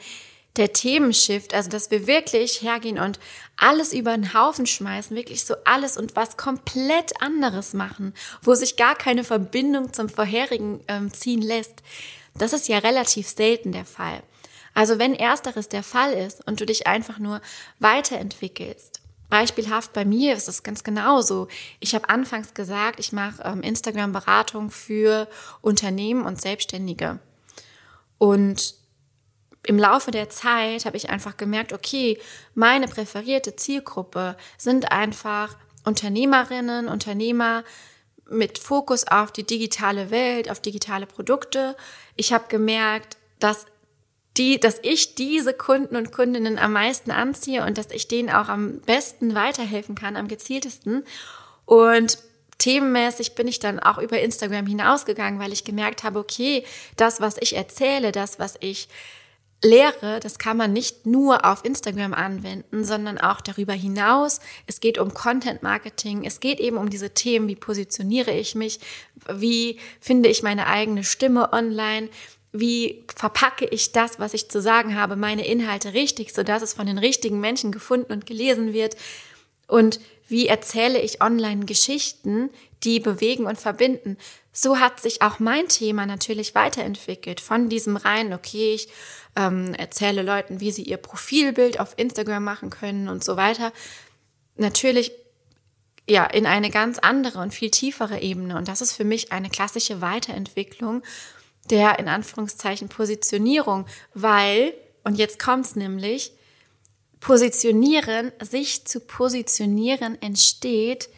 der 0.56 0.72
Themenshift, 0.72 1.54
also 1.54 1.70
dass 1.70 1.90
wir 1.90 2.06
wirklich 2.06 2.62
hergehen 2.62 2.98
und 2.98 3.20
alles 3.56 3.92
über 3.92 4.12
den 4.12 4.34
Haufen 4.34 4.66
schmeißen, 4.66 5.16
wirklich 5.16 5.44
so 5.44 5.54
alles 5.64 5.96
und 5.96 6.16
was 6.16 6.36
komplett 6.36 7.22
anderes 7.22 7.72
machen, 7.72 8.14
wo 8.42 8.54
sich 8.54 8.76
gar 8.76 8.96
keine 8.96 9.22
Verbindung 9.22 9.92
zum 9.92 10.08
vorherigen 10.08 10.80
ähm, 10.88 11.12
ziehen 11.12 11.42
lässt. 11.42 11.82
Das 12.36 12.52
ist 12.52 12.68
ja 12.68 12.78
relativ 12.78 13.28
selten 13.28 13.72
der 13.72 13.84
Fall. 13.84 14.22
Also 14.74 14.98
wenn 14.98 15.14
ersteres 15.14 15.68
der 15.68 15.82
Fall 15.82 16.12
ist 16.12 16.46
und 16.46 16.60
du 16.60 16.66
dich 16.66 16.86
einfach 16.86 17.18
nur 17.18 17.40
weiterentwickelst, 17.78 19.00
Beispielhaft 19.30 19.92
bei 19.92 20.04
mir 20.04 20.34
ist 20.34 20.48
es 20.48 20.62
ganz 20.62 20.84
genauso. 20.84 21.48
Ich 21.78 21.94
habe 21.94 22.08
anfangs 22.08 22.52
gesagt, 22.52 23.00
ich 23.00 23.12
mache 23.12 23.42
ähm, 23.44 23.62
Instagram-Beratung 23.62 24.70
für 24.70 25.28
Unternehmen 25.62 26.26
und 26.26 26.40
Selbstständige. 26.40 27.20
Und 28.18 28.74
im 29.66 29.78
Laufe 29.78 30.10
der 30.10 30.28
Zeit 30.30 30.84
habe 30.84 30.96
ich 30.96 31.10
einfach 31.10 31.36
gemerkt, 31.36 31.72
okay, 31.72 32.18
meine 32.54 32.88
präferierte 32.88 33.56
Zielgruppe 33.56 34.36
sind 34.58 34.90
einfach 34.90 35.56
Unternehmerinnen, 35.84 36.88
Unternehmer 36.88 37.64
mit 38.28 38.58
Fokus 38.58 39.06
auf 39.06 39.32
die 39.32 39.44
digitale 39.44 40.10
Welt, 40.10 40.50
auf 40.50 40.60
digitale 40.60 41.06
Produkte. 41.06 41.76
Ich 42.16 42.32
habe 42.32 42.44
gemerkt, 42.48 43.16
dass 43.38 43.66
die, 44.36 44.60
dass 44.60 44.78
ich 44.82 45.14
diese 45.14 45.52
Kunden 45.52 45.96
und 45.96 46.12
Kundinnen 46.12 46.58
am 46.58 46.72
meisten 46.72 47.10
anziehe 47.10 47.64
und 47.64 47.78
dass 47.78 47.90
ich 47.90 48.08
denen 48.08 48.30
auch 48.30 48.48
am 48.48 48.80
besten 48.80 49.34
weiterhelfen 49.34 49.94
kann, 49.94 50.16
am 50.16 50.28
gezieltesten. 50.28 51.04
Und 51.66 52.18
themenmäßig 52.58 53.34
bin 53.34 53.48
ich 53.48 53.58
dann 53.58 53.80
auch 53.80 53.98
über 53.98 54.20
Instagram 54.20 54.66
hinausgegangen, 54.66 55.40
weil 55.40 55.52
ich 55.52 55.64
gemerkt 55.64 56.04
habe, 56.04 56.18
okay, 56.18 56.64
das, 56.96 57.20
was 57.20 57.36
ich 57.40 57.56
erzähle, 57.56 58.12
das, 58.12 58.38
was 58.38 58.56
ich 58.60 58.88
Lehre, 59.62 60.20
das 60.20 60.38
kann 60.38 60.56
man 60.56 60.72
nicht 60.72 61.04
nur 61.04 61.44
auf 61.44 61.64
Instagram 61.66 62.14
anwenden, 62.14 62.82
sondern 62.82 63.18
auch 63.18 63.42
darüber 63.42 63.74
hinaus. 63.74 64.40
Es 64.66 64.80
geht 64.80 64.96
um 64.96 65.12
Content 65.12 65.62
Marketing. 65.62 66.24
Es 66.24 66.40
geht 66.40 66.60
eben 66.60 66.78
um 66.78 66.88
diese 66.88 67.10
Themen, 67.10 67.46
wie 67.46 67.56
positioniere 67.56 68.30
ich 68.30 68.54
mich? 68.54 68.80
Wie 69.30 69.78
finde 70.00 70.30
ich 70.30 70.42
meine 70.42 70.66
eigene 70.66 71.04
Stimme 71.04 71.52
online? 71.52 72.08
Wie 72.52 73.04
verpacke 73.14 73.64
ich 73.66 73.92
das, 73.92 74.18
was 74.18 74.34
ich 74.34 74.48
zu 74.48 74.60
sagen 74.60 74.96
habe, 74.96 75.16
meine 75.16 75.46
Inhalte 75.46 75.94
richtig, 75.94 76.32
sodass 76.32 76.62
es 76.62 76.72
von 76.72 76.86
den 76.86 76.98
richtigen 76.98 77.40
Menschen 77.40 77.70
gefunden 77.70 78.12
und 78.12 78.26
gelesen 78.26 78.72
wird? 78.72 78.96
Und 79.68 80.00
wie 80.26 80.48
erzähle 80.48 81.00
ich 81.00 81.22
online 81.22 81.64
Geschichten, 81.64 82.50
die 82.82 83.00
bewegen 83.00 83.46
und 83.46 83.58
verbinden? 83.58 84.16
So 84.52 84.78
hat 84.78 85.00
sich 85.00 85.22
auch 85.22 85.38
mein 85.38 85.68
Thema 85.68 86.06
natürlich 86.06 86.54
weiterentwickelt. 86.54 87.40
Von 87.40 87.68
diesem 87.68 87.96
rein, 87.96 88.32
okay, 88.32 88.74
ich 88.74 88.88
ähm, 89.36 89.74
erzähle 89.74 90.22
Leuten, 90.22 90.60
wie 90.60 90.72
sie 90.72 90.82
ihr 90.82 90.96
Profilbild 90.96 91.78
auf 91.78 91.94
Instagram 91.96 92.42
machen 92.42 92.70
können 92.70 93.08
und 93.08 93.22
so 93.22 93.36
weiter. 93.36 93.72
Natürlich 94.56 95.12
ja 96.08 96.24
in 96.24 96.46
eine 96.46 96.70
ganz 96.70 96.98
andere 96.98 97.38
und 97.38 97.54
viel 97.54 97.70
tiefere 97.70 98.20
Ebene. 98.20 98.56
Und 98.56 98.68
das 98.68 98.80
ist 98.80 98.92
für 98.92 99.04
mich 99.04 99.32
eine 99.32 99.50
klassische 99.50 100.00
Weiterentwicklung 100.00 101.02
der 101.70 101.98
in 101.98 102.08
Anführungszeichen 102.08 102.88
Positionierung, 102.88 103.86
weil, 104.14 104.74
und 105.04 105.16
jetzt 105.16 105.38
kommt's 105.38 105.76
nämlich, 105.76 106.32
positionieren, 107.20 108.32
sich 108.40 108.86
zu 108.86 109.00
positionieren 109.00 110.20
entsteht 110.20 111.10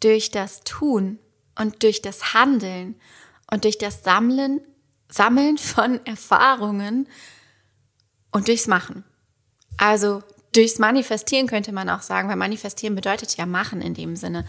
durch 0.00 0.30
das 0.30 0.62
Tun 0.62 1.18
und 1.58 1.82
durch 1.82 2.00
das 2.00 2.32
Handeln 2.34 2.94
und 3.50 3.64
durch 3.64 3.76
das 3.76 4.02
Sammeln, 4.02 4.60
Sammeln 5.08 5.58
von 5.58 6.00
Erfahrungen 6.06 7.08
und 8.30 8.48
durchs 8.48 8.68
Machen. 8.68 9.04
Also 9.76 10.22
durchs 10.54 10.78
Manifestieren 10.78 11.46
könnte 11.46 11.72
man 11.72 11.88
auch 11.90 12.02
sagen, 12.02 12.28
weil 12.28 12.36
Manifestieren 12.36 12.94
bedeutet 12.94 13.36
ja 13.36 13.46
machen 13.46 13.82
in 13.82 13.94
dem 13.94 14.16
Sinne. 14.16 14.46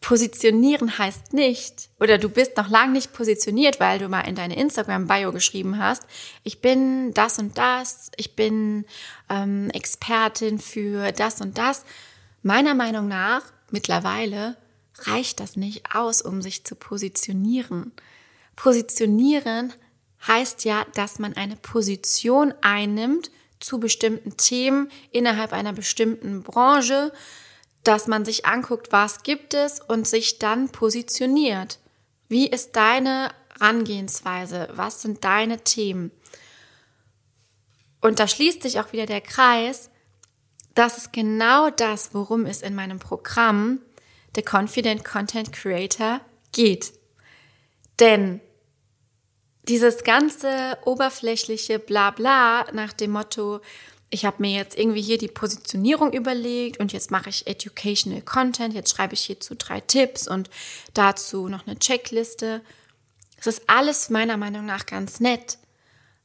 Positionieren 0.00 0.98
heißt 0.98 1.32
nicht, 1.32 1.90
oder 1.98 2.18
du 2.18 2.28
bist 2.28 2.56
noch 2.56 2.68
lange 2.68 2.92
nicht 2.92 3.12
positioniert, 3.12 3.80
weil 3.80 3.98
du 3.98 4.08
mal 4.08 4.20
in 4.22 4.34
deine 4.34 4.56
Instagram-Bio 4.56 5.32
geschrieben 5.32 5.78
hast, 5.78 6.04
ich 6.44 6.60
bin 6.60 7.12
das 7.14 7.38
und 7.38 7.58
das, 7.58 8.10
ich 8.16 8.36
bin 8.36 8.84
ähm, 9.28 9.70
Expertin 9.70 10.58
für 10.58 11.12
das 11.12 11.40
und 11.40 11.58
das. 11.58 11.84
Meiner 12.42 12.74
Meinung 12.74 13.08
nach 13.08 13.42
mittlerweile 13.70 14.56
reicht 15.00 15.40
das 15.40 15.56
nicht 15.56 15.94
aus, 15.94 16.22
um 16.22 16.42
sich 16.42 16.64
zu 16.64 16.74
positionieren. 16.74 17.92
Positionieren 18.56 19.72
heißt 20.26 20.64
ja, 20.64 20.84
dass 20.94 21.18
man 21.18 21.34
eine 21.34 21.56
Position 21.56 22.54
einnimmt 22.60 23.30
zu 23.60 23.78
bestimmten 23.78 24.36
Themen 24.36 24.90
innerhalb 25.10 25.52
einer 25.52 25.72
bestimmten 25.72 26.42
Branche, 26.42 27.12
dass 27.88 28.06
man 28.06 28.26
sich 28.26 28.44
anguckt, 28.44 28.92
was 28.92 29.22
gibt 29.22 29.54
es 29.54 29.80
und 29.80 30.06
sich 30.06 30.38
dann 30.38 30.68
positioniert. 30.68 31.78
Wie 32.28 32.46
ist 32.46 32.76
deine 32.76 33.30
Herangehensweise? 33.58 34.68
Was 34.72 35.00
sind 35.00 35.24
deine 35.24 35.64
Themen? 35.64 36.10
Und 38.02 38.20
da 38.20 38.28
schließt 38.28 38.62
sich 38.62 38.78
auch 38.78 38.92
wieder 38.92 39.06
der 39.06 39.22
Kreis. 39.22 39.88
Das 40.74 40.98
ist 40.98 41.14
genau 41.14 41.70
das, 41.70 42.12
worum 42.12 42.44
es 42.44 42.60
in 42.60 42.74
meinem 42.74 42.98
Programm 42.98 43.80
The 44.36 44.42
Confident 44.42 45.02
Content 45.02 45.54
Creator 45.54 46.20
geht. 46.52 46.92
Denn 48.00 48.42
dieses 49.62 50.04
ganze 50.04 50.76
oberflächliche 50.84 51.78
Blabla 51.78 52.66
nach 52.74 52.92
dem 52.92 53.12
Motto, 53.12 53.62
ich 54.10 54.24
habe 54.24 54.36
mir 54.40 54.52
jetzt 54.52 54.78
irgendwie 54.78 55.02
hier 55.02 55.18
die 55.18 55.28
Positionierung 55.28 56.12
überlegt 56.12 56.80
und 56.80 56.92
jetzt 56.92 57.10
mache 57.10 57.28
ich 57.28 57.46
Educational 57.46 58.22
Content, 58.22 58.74
jetzt 58.74 58.90
schreibe 58.90 59.14
ich 59.14 59.20
hierzu 59.20 59.54
drei 59.54 59.80
Tipps 59.80 60.26
und 60.26 60.48
dazu 60.94 61.48
noch 61.48 61.66
eine 61.66 61.78
Checkliste. 61.78 62.62
Das 63.36 63.46
ist 63.46 63.62
alles 63.68 64.08
meiner 64.08 64.36
Meinung 64.36 64.64
nach 64.64 64.86
ganz 64.86 65.20
nett. 65.20 65.58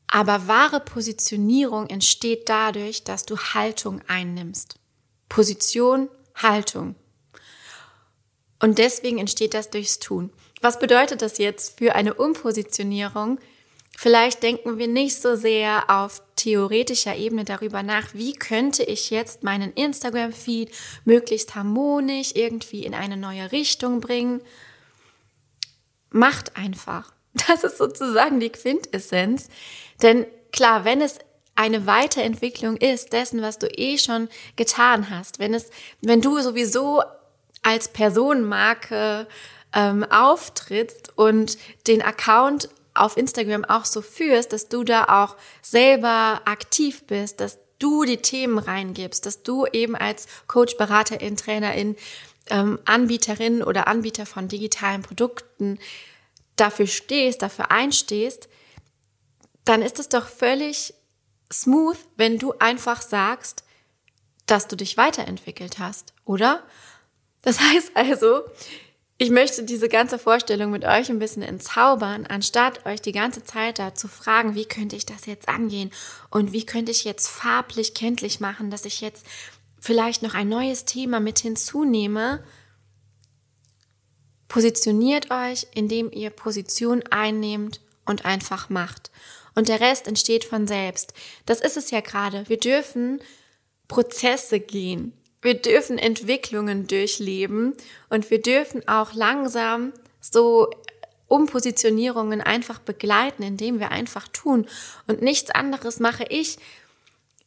Aber 0.07 0.47
wahre 0.47 0.79
Positionierung 0.79 1.87
entsteht 1.87 2.47
dadurch, 2.47 3.03
dass 3.03 3.25
du 3.25 3.37
Haltung 3.37 4.01
einnimmst. 4.07 4.75
Position, 5.27 6.09
Haltung. 6.35 6.95
Und 8.61 8.77
deswegen 8.77 9.17
entsteht 9.17 9.53
das 9.53 9.69
durchs 9.71 9.99
Tun. 9.99 10.31
Was 10.61 10.79
bedeutet 10.79 11.21
das 11.21 11.37
jetzt 11.37 11.79
für 11.79 11.95
eine 11.95 12.13
Umpositionierung? 12.13 13.39
Vielleicht 13.97 14.41
denken 14.43 14.77
wir 14.77 14.87
nicht 14.87 15.19
so 15.19 15.35
sehr 15.35 15.89
auf 15.89 16.21
theoretischer 16.43 17.15
Ebene 17.15 17.45
darüber 17.45 17.83
nach, 17.83 18.13
wie 18.13 18.33
könnte 18.33 18.83
ich 18.83 19.09
jetzt 19.09 19.43
meinen 19.43 19.71
Instagram-Feed 19.73 20.71
möglichst 21.05 21.55
harmonisch 21.55 22.31
irgendwie 22.35 22.85
in 22.85 22.93
eine 22.93 23.15
neue 23.15 23.51
Richtung 23.51 24.01
bringen. 24.01 24.41
Macht 26.09 26.55
einfach. 26.57 27.11
Das 27.47 27.63
ist 27.63 27.79
sozusagen 27.79 28.39
die 28.39 28.51
Quintessenz. 28.51 29.47
Denn 30.03 30.27
klar, 30.51 30.85
wenn 30.85 31.01
es 31.01 31.17
eine 31.55 31.87
Weiterentwicklung 31.87 32.77
ist 32.77 33.11
dessen, 33.11 33.41
was 33.41 33.57
du 33.57 33.67
eh 33.67 33.97
schon 33.97 34.29
getan 34.55 35.09
hast, 35.09 35.39
wenn 35.39 35.55
es, 35.55 35.71
wenn 36.01 36.21
du 36.21 36.39
sowieso 36.39 37.01
als 37.63 37.87
Personenmarke 37.87 39.27
ähm, 39.73 40.03
auftrittst 40.03 41.17
und 41.17 41.57
den 41.87 42.03
Account 42.03 42.69
auf 42.93 43.17
Instagram 43.17 43.65
auch 43.65 43.85
so 43.85 44.01
führst, 44.01 44.53
dass 44.53 44.69
du 44.69 44.83
da 44.83 45.23
auch 45.23 45.35
selber 45.61 46.41
aktiv 46.45 47.03
bist, 47.05 47.39
dass 47.39 47.59
du 47.79 48.05
die 48.05 48.17
Themen 48.17 48.59
reingibst, 48.59 49.25
dass 49.25 49.43
du 49.43 49.65
eben 49.67 49.95
als 49.95 50.27
Coach, 50.47 50.77
Beraterin, 50.77 51.35
Trainerin, 51.35 51.95
ähm, 52.49 52.79
Anbieterin 52.85 53.63
oder 53.63 53.87
Anbieter 53.87 54.25
von 54.25 54.47
digitalen 54.47 55.01
Produkten 55.01 55.79
dafür 56.55 56.87
stehst, 56.87 57.41
dafür 57.41 57.71
einstehst, 57.71 58.47
dann 59.65 59.81
ist 59.81 59.99
es 59.99 60.09
doch 60.09 60.27
völlig 60.27 60.93
smooth, 61.51 61.97
wenn 62.15 62.37
du 62.37 62.53
einfach 62.59 63.01
sagst, 63.01 63.63
dass 64.45 64.67
du 64.67 64.75
dich 64.75 64.97
weiterentwickelt 64.97 65.79
hast, 65.79 66.13
oder? 66.25 66.63
Das 67.41 67.59
heißt 67.73 67.91
also, 67.95 68.43
ich 69.23 69.29
möchte 69.29 69.63
diese 69.63 69.87
ganze 69.87 70.19
Vorstellung 70.19 70.69
mit 70.69 70.83
euch 70.83 71.09
ein 71.09 71.17
bisschen 71.17 71.43
entzaubern, 71.43 72.25
anstatt 72.27 72.85
euch 72.85 73.01
die 73.01 73.13
ganze 73.13 73.41
Zeit 73.41 73.79
da 73.79 73.95
zu 73.95 74.09
fragen, 74.09 74.53
wie 74.53 74.65
könnte 74.65 74.97
ich 74.97 75.05
das 75.05 75.27
jetzt 75.27 75.47
angehen 75.47 75.91
und 76.29 76.51
wie 76.51 76.65
könnte 76.65 76.91
ich 76.91 77.05
jetzt 77.05 77.29
farblich 77.29 77.93
kenntlich 77.93 78.41
machen, 78.41 78.69
dass 78.69 78.83
ich 78.83 78.99
jetzt 78.99 79.25
vielleicht 79.79 80.23
noch 80.23 80.33
ein 80.33 80.49
neues 80.49 80.83
Thema 80.83 81.21
mit 81.21 81.39
hinzunehme. 81.39 82.43
Positioniert 84.49 85.31
euch, 85.31 85.67
indem 85.73 86.11
ihr 86.11 86.29
Position 86.29 87.01
einnehmt 87.09 87.79
und 88.05 88.25
einfach 88.25 88.69
macht. 88.69 89.09
Und 89.55 89.69
der 89.69 89.79
Rest 89.79 90.05
entsteht 90.05 90.43
von 90.43 90.67
selbst. 90.67 91.13
Das 91.45 91.61
ist 91.61 91.77
es 91.77 91.91
ja 91.91 92.01
gerade. 92.01 92.49
Wir 92.49 92.57
dürfen 92.57 93.21
Prozesse 93.87 94.59
gehen 94.59 95.13
wir 95.43 95.55
dürfen 95.55 95.97
Entwicklungen 95.97 96.87
durchleben 96.87 97.75
und 98.09 98.31
wir 98.31 98.41
dürfen 98.41 98.87
auch 98.87 99.13
langsam 99.13 99.93
so 100.19 100.69
Umpositionierungen 101.27 102.41
einfach 102.41 102.79
begleiten, 102.79 103.43
indem 103.43 103.79
wir 103.79 103.91
einfach 103.91 104.27
tun. 104.27 104.67
Und 105.07 105.21
nichts 105.21 105.51
anderes 105.51 105.99
mache 105.99 106.25
ich. 106.29 106.57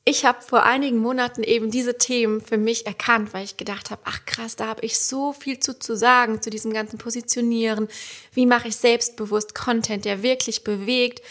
Ich 0.04 0.24
habe 0.24 0.40
vor 0.40 0.62
einigen 0.62 0.98
Monaten 0.98 1.42
eben 1.42 1.70
diese 1.70 1.98
Themen 1.98 2.40
für 2.40 2.58
mich 2.58 2.86
erkannt, 2.86 3.34
weil 3.34 3.44
ich 3.44 3.56
gedacht 3.56 3.90
habe, 3.90 4.02
ach 4.04 4.24
krass, 4.24 4.54
da 4.54 4.66
habe 4.66 4.84
ich 4.84 4.98
so 4.98 5.32
viel 5.32 5.58
zu, 5.58 5.78
zu 5.78 5.96
sagen 5.96 6.40
zu 6.42 6.50
diesem 6.50 6.72
ganzen 6.72 6.98
Positionieren. 6.98 7.88
Wie 8.32 8.46
mache 8.46 8.68
ich 8.68 8.76
selbstbewusst 8.76 9.54
Content, 9.54 10.04
der 10.04 10.22
wirklich 10.22 10.62
bewegt? 10.62 11.22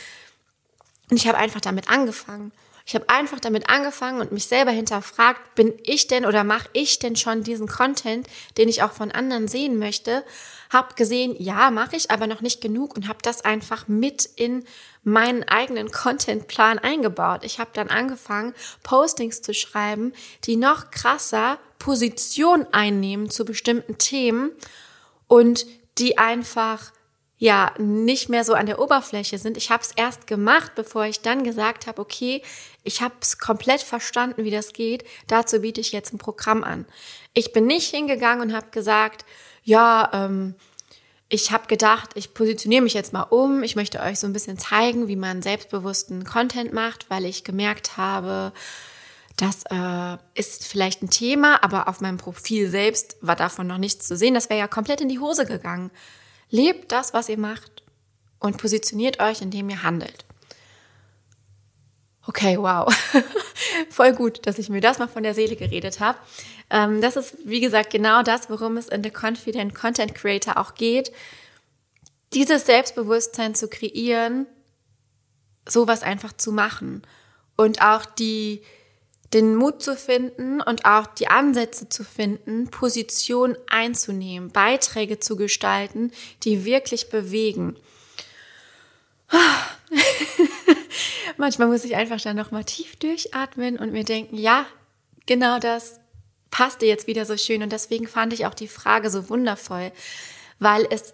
Und 1.09 1.17
ich 1.17 1.27
habe 1.27 1.37
einfach 1.37 1.61
damit 1.61 1.89
angefangen. 1.89 2.51
Ich 2.87 2.93
habe 2.93 3.09
einfach 3.09 3.39
damit 3.39 3.67
angefangen 3.67 4.21
und 4.21 4.31
mich 4.31 4.45
selber 4.45 4.69
hinterfragt, 4.69 5.55
bin 5.55 5.73
ich 5.83 6.05
denn 6.05 6.23
oder 6.23 6.43
mache 6.43 6.69
ich 6.73 6.99
denn 6.99 7.15
schon 7.15 7.41
diesen 7.41 7.67
Content, 7.67 8.27
den 8.59 8.69
ich 8.69 8.83
auch 8.83 8.91
von 8.91 9.11
anderen 9.11 9.47
sehen 9.47 9.79
möchte? 9.79 10.23
Hab 10.69 10.95
gesehen, 10.95 11.35
ja, 11.39 11.71
mache 11.71 11.95
ich, 11.95 12.11
aber 12.11 12.27
noch 12.27 12.41
nicht 12.41 12.61
genug 12.61 12.95
und 12.95 13.07
habe 13.07 13.17
das 13.23 13.43
einfach 13.43 13.87
mit 13.87 14.25
in 14.35 14.65
meinen 15.03 15.43
eigenen 15.43 15.91
Contentplan 15.91 16.77
eingebaut. 16.77 17.41
Ich 17.43 17.59
habe 17.59 17.71
dann 17.73 17.89
angefangen, 17.89 18.53
Postings 18.83 19.41
zu 19.41 19.55
schreiben, 19.55 20.13
die 20.43 20.55
noch 20.55 20.91
krasser 20.91 21.57
Position 21.79 22.67
einnehmen 22.71 23.31
zu 23.31 23.45
bestimmten 23.45 23.97
Themen 23.97 24.51
und 25.27 25.65
die 25.97 26.19
einfach 26.19 26.91
ja 27.37 27.73
nicht 27.77 28.29
mehr 28.29 28.43
so 28.43 28.53
an 28.53 28.65
der 28.65 28.79
Oberfläche 28.79 29.37
sind. 29.37 29.57
Ich 29.57 29.69
habe 29.69 29.83
es 29.83 29.91
erst 29.95 30.27
gemacht, 30.27 30.73
bevor 30.75 31.05
ich 31.05 31.21
dann 31.21 31.43
gesagt 31.43 31.85
habe, 31.85 32.01
okay, 32.01 32.41
ich 32.83 33.01
habe 33.01 33.15
es 33.21 33.39
komplett 33.39 33.81
verstanden, 33.81 34.43
wie 34.43 34.51
das 34.51 34.73
geht. 34.73 35.03
Dazu 35.27 35.59
biete 35.59 35.81
ich 35.81 35.91
jetzt 35.91 36.13
ein 36.13 36.17
Programm 36.17 36.63
an. 36.63 36.85
Ich 37.33 37.51
bin 37.51 37.65
nicht 37.65 37.89
hingegangen 37.89 38.49
und 38.49 38.55
habe 38.55 38.67
gesagt, 38.71 39.25
ja, 39.63 40.09
ähm, 40.13 40.55
ich 41.27 41.51
habe 41.51 41.67
gedacht, 41.67 42.11
ich 42.15 42.33
positioniere 42.33 42.83
mich 42.83 42.93
jetzt 42.93 43.11
mal 43.11 43.23
um. 43.23 43.63
Ich 43.63 43.75
möchte 43.75 43.99
euch 43.99 44.19
so 44.19 44.27
ein 44.27 44.33
bisschen 44.33 44.57
zeigen, 44.57 45.07
wie 45.07 45.15
man 45.15 45.41
selbstbewussten 45.41 46.23
Content 46.23 46.71
macht, 46.71 47.09
weil 47.09 47.25
ich 47.25 47.43
gemerkt 47.43 47.97
habe, 47.97 48.53
das 49.35 49.63
äh, 49.69 50.17
ist 50.35 50.65
vielleicht 50.65 51.01
ein 51.01 51.09
Thema, 51.09 51.61
aber 51.63 51.89
auf 51.89 51.99
meinem 51.99 52.17
Profil 52.17 52.69
selbst 52.69 53.17
war 53.21 53.35
davon 53.35 53.67
noch 53.67 53.79
nichts 53.79 54.07
zu 54.07 54.15
sehen. 54.15 54.33
Das 54.33 54.49
wäre 54.49 54.59
ja 54.59 54.67
komplett 54.67 55.01
in 55.01 55.09
die 55.09 55.19
Hose 55.19 55.45
gegangen. 55.45 55.91
Lebt 56.49 56.91
das, 56.91 57.13
was 57.13 57.29
ihr 57.29 57.37
macht 57.37 57.83
und 58.39 58.57
positioniert 58.57 59.19
euch, 59.19 59.41
indem 59.41 59.69
ihr 59.69 59.83
handelt. 59.83 60.25
Okay, 62.27 62.57
wow. 62.57 62.91
Voll 63.89 64.13
gut, 64.13 64.45
dass 64.47 64.57
ich 64.57 64.69
mir 64.69 64.81
das 64.81 64.97
mal 64.97 65.07
von 65.07 65.23
der 65.23 65.35
Seele 65.35 65.55
geredet 65.55 65.99
habe. 65.99 66.17
Ähm, 66.69 67.01
das 67.01 67.15
ist, 67.15 67.35
wie 67.45 67.59
gesagt, 67.59 67.91
genau 67.91 68.23
das, 68.23 68.49
worum 68.49 68.77
es 68.77 68.87
in 68.87 69.03
The 69.03 69.11
Confident 69.11 69.75
Content 69.75 70.15
Creator 70.15 70.57
auch 70.57 70.73
geht. 70.73 71.11
Dieses 72.33 72.65
Selbstbewusstsein 72.65 73.53
zu 73.53 73.67
kreieren, 73.67 74.47
sowas 75.67 76.03
einfach 76.03 76.33
zu 76.33 76.51
machen 76.51 77.03
und 77.55 77.81
auch 77.81 78.05
die, 78.05 78.61
den 79.35 79.55
Mut 79.55 79.83
zu 79.83 79.97
finden 79.97 80.61
und 80.61 80.85
auch 80.85 81.07
die 81.07 81.27
Ansätze 81.27 81.89
zu 81.89 82.05
finden, 82.05 82.69
Position 82.69 83.57
einzunehmen, 83.69 84.49
Beiträge 84.49 85.19
zu 85.19 85.35
gestalten, 85.35 86.11
die 86.43 86.63
wirklich 86.63 87.09
bewegen. 87.09 87.75
Manchmal 91.37 91.67
muss 91.67 91.83
ich 91.83 91.97
einfach 91.97 92.21
dann 92.21 92.37
nochmal 92.37 92.63
tief 92.63 92.95
durchatmen 92.95 93.77
und 93.77 93.91
mir 93.91 94.05
denken, 94.05 94.37
ja, 94.37 94.65
genau 95.25 95.59
das 95.59 95.99
passte 96.49 96.85
jetzt 96.85 97.07
wieder 97.07 97.25
so 97.25 97.35
schön 97.35 97.61
und 97.61 97.73
deswegen 97.73 98.07
fand 98.07 98.31
ich 98.31 98.45
auch 98.45 98.53
die 98.53 98.69
Frage 98.69 99.09
so 99.09 99.29
wundervoll, 99.29 99.91
weil 100.59 100.87
es 100.89 101.11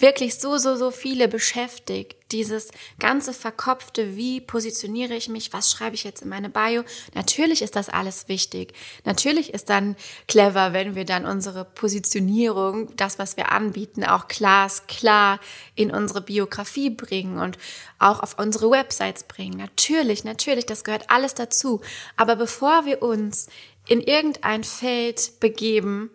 wirklich 0.00 0.36
so, 0.36 0.58
so, 0.58 0.76
so 0.76 0.90
viele 0.90 1.28
beschäftigt. 1.28 2.16
Dieses 2.32 2.70
ganze 2.98 3.32
verkopfte, 3.32 4.16
wie 4.16 4.40
positioniere 4.40 5.14
ich 5.14 5.28
mich, 5.28 5.52
was 5.52 5.70
schreibe 5.70 5.94
ich 5.94 6.04
jetzt 6.04 6.22
in 6.22 6.28
meine 6.28 6.48
Bio. 6.48 6.82
Natürlich 7.14 7.62
ist 7.62 7.76
das 7.76 7.88
alles 7.88 8.28
wichtig. 8.28 8.72
Natürlich 9.04 9.54
ist 9.54 9.70
dann 9.70 9.94
clever, 10.26 10.72
wenn 10.72 10.94
wir 10.94 11.04
dann 11.04 11.26
unsere 11.26 11.64
Positionierung, 11.64 12.94
das, 12.96 13.18
was 13.18 13.36
wir 13.36 13.52
anbieten, 13.52 14.04
auch 14.04 14.26
glasklar 14.26 15.38
in 15.74 15.92
unsere 15.92 16.22
Biografie 16.22 16.90
bringen 16.90 17.38
und 17.38 17.56
auch 17.98 18.20
auf 18.20 18.38
unsere 18.38 18.70
Websites 18.70 19.24
bringen. 19.24 19.56
Natürlich, 19.56 20.24
natürlich, 20.24 20.66
das 20.66 20.82
gehört 20.82 21.10
alles 21.10 21.34
dazu. 21.34 21.80
Aber 22.16 22.36
bevor 22.36 22.84
wir 22.84 23.02
uns 23.02 23.46
in 23.86 24.00
irgendein 24.00 24.64
Feld 24.64 25.38
begeben, 25.40 26.10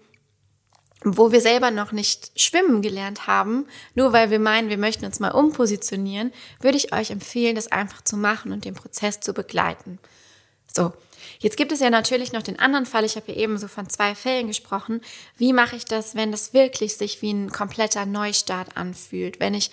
wo 1.03 1.31
wir 1.31 1.41
selber 1.41 1.71
noch 1.71 1.91
nicht 1.91 2.31
schwimmen 2.39 2.81
gelernt 2.81 3.27
haben, 3.27 3.67
nur 3.95 4.11
weil 4.11 4.31
wir 4.31 4.39
meinen, 4.39 4.69
wir 4.69 4.77
möchten 4.77 5.05
uns 5.05 5.19
mal 5.19 5.31
umpositionieren, 5.31 6.33
würde 6.59 6.77
ich 6.77 6.93
euch 6.93 7.11
empfehlen, 7.11 7.55
das 7.55 7.71
einfach 7.71 8.03
zu 8.03 8.17
machen 8.17 8.51
und 8.51 8.65
den 8.65 8.73
Prozess 8.73 9.19
zu 9.19 9.33
begleiten. 9.33 9.99
So, 10.73 10.91
jetzt 11.39 11.57
gibt 11.57 11.71
es 11.71 11.79
ja 11.79 11.89
natürlich 11.89 12.33
noch 12.33 12.43
den 12.43 12.59
anderen 12.59 12.85
Fall, 12.85 13.05
ich 13.05 13.15
habe 13.15 13.31
ja 13.31 13.37
eben 13.37 13.57
so 13.57 13.67
von 13.67 13.89
zwei 13.89 14.13
Fällen 14.13 14.47
gesprochen. 14.47 15.01
Wie 15.37 15.53
mache 15.53 15.77
ich 15.77 15.85
das, 15.85 16.15
wenn 16.15 16.31
das 16.31 16.53
wirklich 16.53 16.97
sich 16.97 17.21
wie 17.21 17.33
ein 17.33 17.51
kompletter 17.51 18.05
Neustart 18.05 18.75
anfühlt, 18.75 19.39
wenn 19.39 19.53
ich 19.53 19.71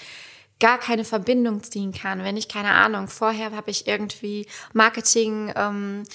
gar 0.59 0.79
keine 0.79 1.05
Verbindung 1.05 1.63
ziehen 1.63 1.93
kann, 1.93 2.25
wenn 2.25 2.37
ich 2.37 2.49
keine 2.49 2.71
Ahnung, 2.71 3.09
vorher 3.09 3.51
habe 3.51 3.71
ich 3.71 3.87
irgendwie 3.87 4.47
Marketing-Themen 4.73 6.07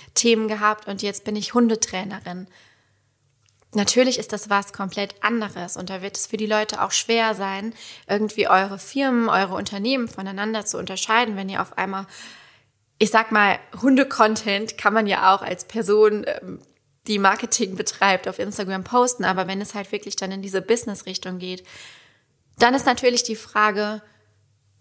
ähm, 0.43 0.47
gehabt 0.47 0.87
und 0.87 1.03
jetzt 1.03 1.25
bin 1.25 1.35
ich 1.35 1.53
Hundetrainerin 1.53 2.47
Natürlich 3.73 4.19
ist 4.19 4.33
das 4.33 4.49
was 4.49 4.73
komplett 4.73 5.15
anderes 5.23 5.77
und 5.77 5.89
da 5.89 6.01
wird 6.01 6.17
es 6.17 6.27
für 6.27 6.35
die 6.35 6.45
Leute 6.45 6.81
auch 6.81 6.91
schwer 6.91 7.35
sein, 7.35 7.73
irgendwie 8.07 8.49
eure 8.49 8.77
Firmen, 8.77 9.29
eure 9.29 9.55
Unternehmen 9.55 10.09
voneinander 10.09 10.65
zu 10.65 10.77
unterscheiden, 10.77 11.37
wenn 11.37 11.47
ihr 11.47 11.61
auf 11.61 11.77
einmal, 11.77 12.05
ich 12.97 13.11
sag 13.11 13.31
mal, 13.31 13.59
Hunde-Content 13.81 14.77
kann 14.77 14.93
man 14.93 15.07
ja 15.07 15.33
auch 15.33 15.41
als 15.41 15.65
Person, 15.65 16.25
ähm, 16.27 16.59
die 17.07 17.17
Marketing 17.17 17.75
betreibt, 17.75 18.27
auf 18.27 18.39
Instagram 18.39 18.83
posten, 18.83 19.23
aber 19.23 19.47
wenn 19.47 19.61
es 19.61 19.73
halt 19.73 19.91
wirklich 19.91 20.17
dann 20.17 20.31
in 20.33 20.41
diese 20.41 20.61
Business-Richtung 20.61 21.39
geht, 21.39 21.65
dann 22.59 22.75
ist 22.75 22.85
natürlich 22.85 23.23
die 23.23 23.37
Frage, 23.37 24.01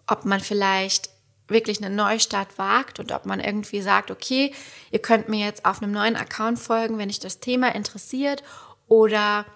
ob 0.06 0.24
man 0.24 0.40
vielleicht 0.40 1.10
wirklich 1.46 1.82
einen 1.82 1.96
Neustart 1.96 2.58
wagt 2.58 2.98
und 2.98 3.12
ob 3.12 3.24
man 3.24 3.40
irgendwie 3.40 3.80
sagt, 3.82 4.10
okay, 4.10 4.52
ihr 4.90 5.00
könnt 5.00 5.28
mir 5.28 5.44
jetzt 5.44 5.64
auf 5.64 5.82
einem 5.82 5.92
neuen 5.92 6.16
Account 6.16 6.58
folgen, 6.58 6.98
wenn 6.98 7.08
euch 7.08 7.20
das 7.20 7.40
Thema 7.40 7.74
interessiert 7.74 8.42
oder 8.90 9.46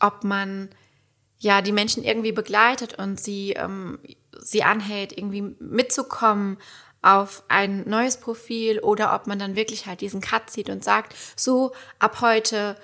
ob 0.00 0.24
man 0.24 0.70
ja 1.38 1.60
die 1.60 1.72
Menschen 1.72 2.04
irgendwie 2.04 2.32
begleitet 2.32 2.98
und 2.98 3.20
sie, 3.20 3.52
ähm, 3.52 3.98
sie 4.40 4.62
anhält, 4.62 5.12
irgendwie 5.18 5.42
mitzukommen 5.58 6.56
auf 7.02 7.42
ein 7.48 7.86
neues 7.88 8.16
Profil 8.16 8.78
oder 8.78 9.14
ob 9.14 9.26
man 9.26 9.38
dann 9.38 9.56
wirklich 9.56 9.86
halt 9.86 10.00
diesen 10.00 10.22
Cut 10.22 10.48
zieht 10.48 10.70
und 10.70 10.82
sagt, 10.82 11.14
so 11.36 11.72
ab 11.98 12.20
heute 12.22 12.76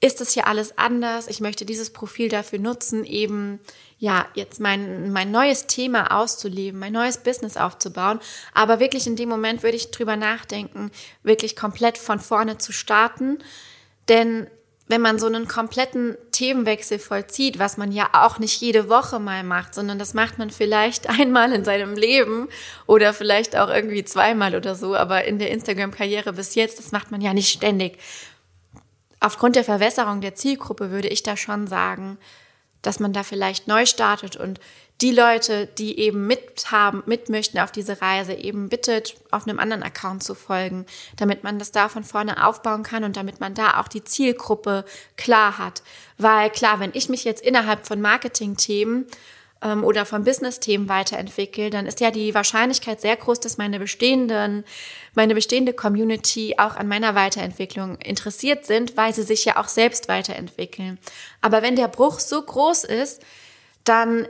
ist 0.00 0.20
es 0.20 0.32
hier 0.32 0.46
alles 0.46 0.76
anders. 0.76 1.28
Ich 1.28 1.40
möchte 1.40 1.64
dieses 1.64 1.90
Profil 1.92 2.28
dafür 2.28 2.58
nutzen, 2.58 3.04
eben 3.04 3.58
ja 3.98 4.26
jetzt 4.34 4.60
mein 4.60 5.12
mein 5.12 5.30
neues 5.30 5.66
Thema 5.66 6.14
auszuleben, 6.14 6.78
mein 6.78 6.92
neues 6.92 7.18
Business 7.18 7.56
aufzubauen. 7.56 8.20
Aber 8.52 8.80
wirklich 8.80 9.06
in 9.06 9.16
dem 9.16 9.30
Moment 9.30 9.62
würde 9.62 9.76
ich 9.76 9.92
drüber 9.92 10.16
nachdenken, 10.16 10.90
wirklich 11.22 11.56
komplett 11.56 11.96
von 11.98 12.20
vorne 12.20 12.58
zu 12.58 12.70
starten, 12.72 13.38
denn 14.08 14.48
wenn 14.92 15.00
man 15.00 15.18
so 15.18 15.26
einen 15.26 15.48
kompletten 15.48 16.18
Themenwechsel 16.32 16.98
vollzieht, 16.98 17.58
was 17.58 17.78
man 17.78 17.92
ja 17.92 18.10
auch 18.12 18.38
nicht 18.38 18.60
jede 18.60 18.90
Woche 18.90 19.18
mal 19.18 19.42
macht, 19.42 19.74
sondern 19.74 19.98
das 19.98 20.12
macht 20.12 20.36
man 20.36 20.50
vielleicht 20.50 21.08
einmal 21.18 21.50
in 21.54 21.64
seinem 21.64 21.94
Leben 21.96 22.50
oder 22.86 23.14
vielleicht 23.14 23.56
auch 23.56 23.70
irgendwie 23.70 24.04
zweimal 24.04 24.54
oder 24.54 24.74
so, 24.74 24.94
aber 24.94 25.24
in 25.24 25.38
der 25.38 25.50
Instagram-Karriere 25.50 26.34
bis 26.34 26.54
jetzt, 26.56 26.78
das 26.78 26.92
macht 26.92 27.10
man 27.10 27.22
ja 27.22 27.32
nicht 27.32 27.48
ständig. 27.48 27.96
Aufgrund 29.18 29.56
der 29.56 29.64
Verwässerung 29.64 30.20
der 30.20 30.34
Zielgruppe 30.34 30.90
würde 30.90 31.08
ich 31.08 31.22
da 31.22 31.38
schon 31.38 31.66
sagen, 31.66 32.18
dass 32.82 33.00
man 33.00 33.14
da 33.14 33.22
vielleicht 33.22 33.68
neu 33.68 33.86
startet 33.86 34.36
und 34.36 34.60
die 35.02 35.10
Leute, 35.10 35.66
die 35.66 35.98
eben 35.98 36.26
mit 36.28 36.70
haben, 36.70 37.02
mit 37.06 37.28
möchten 37.28 37.58
auf 37.58 37.72
diese 37.72 38.00
Reise, 38.00 38.34
eben 38.34 38.68
bittet, 38.68 39.16
auf 39.32 39.46
einem 39.46 39.58
anderen 39.58 39.82
Account 39.82 40.22
zu 40.22 40.34
folgen, 40.34 40.86
damit 41.16 41.42
man 41.42 41.58
das 41.58 41.72
da 41.72 41.88
von 41.88 42.04
vorne 42.04 42.46
aufbauen 42.46 42.84
kann 42.84 43.02
und 43.02 43.16
damit 43.16 43.40
man 43.40 43.54
da 43.54 43.80
auch 43.80 43.88
die 43.88 44.04
Zielgruppe 44.04 44.84
klar 45.16 45.58
hat. 45.58 45.82
Weil 46.18 46.50
klar, 46.50 46.78
wenn 46.78 46.92
ich 46.94 47.08
mich 47.08 47.24
jetzt 47.24 47.44
innerhalb 47.44 47.84
von 47.84 48.00
Marketing-Themen 48.00 49.06
ähm, 49.60 49.82
oder 49.82 50.06
von 50.06 50.22
Business-Themen 50.22 50.88
weiterentwickle, 50.88 51.70
dann 51.70 51.86
ist 51.86 51.98
ja 51.98 52.12
die 52.12 52.32
Wahrscheinlichkeit 52.32 53.00
sehr 53.00 53.16
groß, 53.16 53.40
dass 53.40 53.58
meine 53.58 53.80
bestehenden, 53.80 54.62
meine 55.14 55.34
bestehende 55.34 55.72
Community 55.72 56.54
auch 56.58 56.76
an 56.76 56.86
meiner 56.86 57.16
Weiterentwicklung 57.16 57.96
interessiert 57.96 58.66
sind, 58.66 58.96
weil 58.96 59.12
sie 59.12 59.24
sich 59.24 59.44
ja 59.44 59.56
auch 59.56 59.68
selbst 59.68 60.06
weiterentwickeln. 60.06 61.00
Aber 61.40 61.60
wenn 61.62 61.74
der 61.74 61.88
Bruch 61.88 62.20
so 62.20 62.40
groß 62.40 62.84
ist, 62.84 63.20
dann 63.82 64.28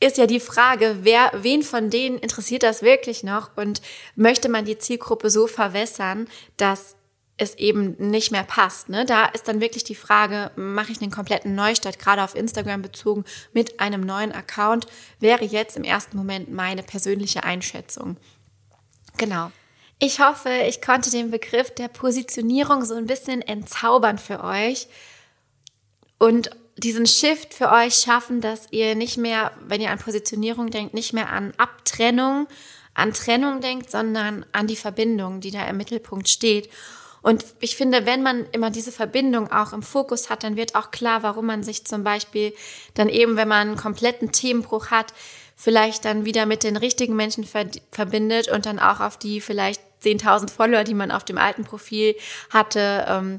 ist 0.00 0.16
ja 0.16 0.26
die 0.26 0.40
Frage, 0.40 0.98
wer, 1.02 1.30
wen 1.34 1.62
von 1.62 1.90
denen 1.90 2.18
interessiert 2.18 2.62
das 2.62 2.82
wirklich 2.82 3.22
noch 3.22 3.56
und 3.56 3.82
möchte 4.16 4.48
man 4.48 4.64
die 4.64 4.78
Zielgruppe 4.78 5.30
so 5.30 5.46
verwässern, 5.46 6.26
dass 6.56 6.96
es 7.36 7.54
eben 7.54 7.96
nicht 7.98 8.32
mehr 8.32 8.42
passt. 8.42 8.88
Ne? 8.88 9.06
Da 9.06 9.26
ist 9.26 9.48
dann 9.48 9.60
wirklich 9.60 9.84
die 9.84 9.94
Frage, 9.94 10.50
mache 10.56 10.92
ich 10.92 11.00
einen 11.00 11.10
kompletten 11.10 11.54
Neustart, 11.54 11.98
gerade 11.98 12.22
auf 12.22 12.34
Instagram 12.34 12.82
bezogen, 12.82 13.24
mit 13.52 13.80
einem 13.80 14.02
neuen 14.02 14.32
Account, 14.32 14.86
wäre 15.20 15.44
jetzt 15.44 15.76
im 15.76 15.84
ersten 15.84 16.16
Moment 16.16 16.52
meine 16.52 16.82
persönliche 16.82 17.44
Einschätzung. 17.44 18.18
Genau. 19.16 19.50
Ich 19.98 20.20
hoffe, 20.20 20.50
ich 20.66 20.80
konnte 20.80 21.10
den 21.10 21.30
Begriff 21.30 21.74
der 21.74 21.88
Positionierung 21.88 22.84
so 22.84 22.94
ein 22.94 23.06
bisschen 23.06 23.42
entzaubern 23.42 24.18
für 24.18 24.42
euch 24.42 24.88
und 26.18 26.50
diesen 26.80 27.06
Shift 27.06 27.54
für 27.54 27.70
euch 27.70 27.94
schaffen, 27.94 28.40
dass 28.40 28.66
ihr 28.70 28.94
nicht 28.94 29.16
mehr, 29.16 29.52
wenn 29.66 29.80
ihr 29.80 29.90
an 29.90 29.98
Positionierung 29.98 30.70
denkt, 30.70 30.94
nicht 30.94 31.12
mehr 31.12 31.30
an 31.30 31.52
Abtrennung, 31.56 32.48
an 32.94 33.12
Trennung 33.12 33.60
denkt, 33.60 33.90
sondern 33.90 34.44
an 34.52 34.66
die 34.66 34.76
Verbindung, 34.76 35.40
die 35.40 35.50
da 35.50 35.66
im 35.68 35.76
Mittelpunkt 35.76 36.28
steht. 36.28 36.70
Und 37.22 37.44
ich 37.60 37.76
finde, 37.76 38.06
wenn 38.06 38.22
man 38.22 38.46
immer 38.52 38.70
diese 38.70 38.92
Verbindung 38.92 39.52
auch 39.52 39.72
im 39.72 39.82
Fokus 39.82 40.30
hat, 40.30 40.42
dann 40.42 40.56
wird 40.56 40.74
auch 40.74 40.90
klar, 40.90 41.22
warum 41.22 41.46
man 41.46 41.62
sich 41.62 41.84
zum 41.84 42.02
Beispiel 42.02 42.54
dann 42.94 43.08
eben, 43.08 43.36
wenn 43.36 43.48
man 43.48 43.68
einen 43.68 43.76
kompletten 43.76 44.32
Themenbruch 44.32 44.90
hat, 44.90 45.12
vielleicht 45.54 46.06
dann 46.06 46.24
wieder 46.24 46.46
mit 46.46 46.62
den 46.62 46.78
richtigen 46.78 47.14
Menschen 47.14 47.44
verbindet 47.44 48.48
und 48.48 48.64
dann 48.64 48.78
auch 48.78 49.00
auf 49.00 49.18
die 49.18 49.42
vielleicht 49.42 49.82
10.000 50.02 50.50
Follower, 50.50 50.84
die 50.84 50.94
man 50.94 51.10
auf 51.10 51.24
dem 51.24 51.36
alten 51.36 51.64
Profil 51.64 52.16
hatte, 52.48 53.04
ähm, 53.06 53.36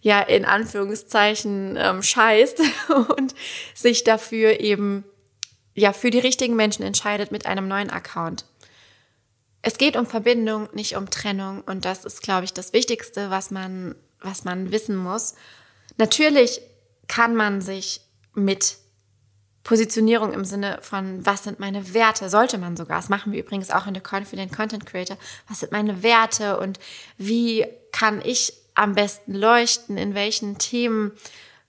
ja 0.00 0.20
in 0.20 0.44
Anführungszeichen 0.44 1.76
ähm, 1.78 2.02
scheißt 2.02 2.60
und 3.16 3.34
sich 3.74 4.04
dafür 4.04 4.60
eben 4.60 5.04
ja 5.74 5.92
für 5.92 6.10
die 6.10 6.18
richtigen 6.18 6.56
Menschen 6.56 6.84
entscheidet 6.84 7.32
mit 7.32 7.46
einem 7.46 7.68
neuen 7.68 7.90
Account. 7.90 8.44
Es 9.62 9.76
geht 9.76 9.96
um 9.96 10.06
Verbindung, 10.06 10.68
nicht 10.72 10.96
um 10.96 11.10
Trennung 11.10 11.62
und 11.62 11.84
das 11.84 12.04
ist, 12.04 12.22
glaube 12.22 12.44
ich, 12.44 12.54
das 12.54 12.72
Wichtigste, 12.72 13.30
was 13.30 13.50
man, 13.50 13.94
was 14.20 14.44
man 14.44 14.72
wissen 14.72 14.96
muss. 14.96 15.34
Natürlich 15.98 16.62
kann 17.08 17.34
man 17.34 17.60
sich 17.60 18.00
mit 18.34 18.78
Positionierung 19.62 20.32
im 20.32 20.46
Sinne 20.46 20.78
von, 20.80 21.24
was 21.26 21.44
sind 21.44 21.60
meine 21.60 21.92
Werte, 21.92 22.30
sollte 22.30 22.56
man 22.56 22.76
sogar. 22.76 22.96
Das 22.96 23.10
machen 23.10 23.32
wir 23.32 23.40
übrigens 23.40 23.70
auch 23.70 23.86
in 23.86 23.92
der 23.92 24.02
Confident 24.02 24.52
Content 24.52 24.86
Creator. 24.86 25.18
Was 25.48 25.60
sind 25.60 25.72
meine 25.72 26.02
Werte 26.02 26.58
und 26.58 26.78
wie 27.18 27.66
kann 27.92 28.22
ich 28.24 28.54
am 28.80 28.94
besten 28.94 29.34
leuchten, 29.34 29.96
in 29.96 30.14
welchen 30.14 30.58
Themen 30.58 31.12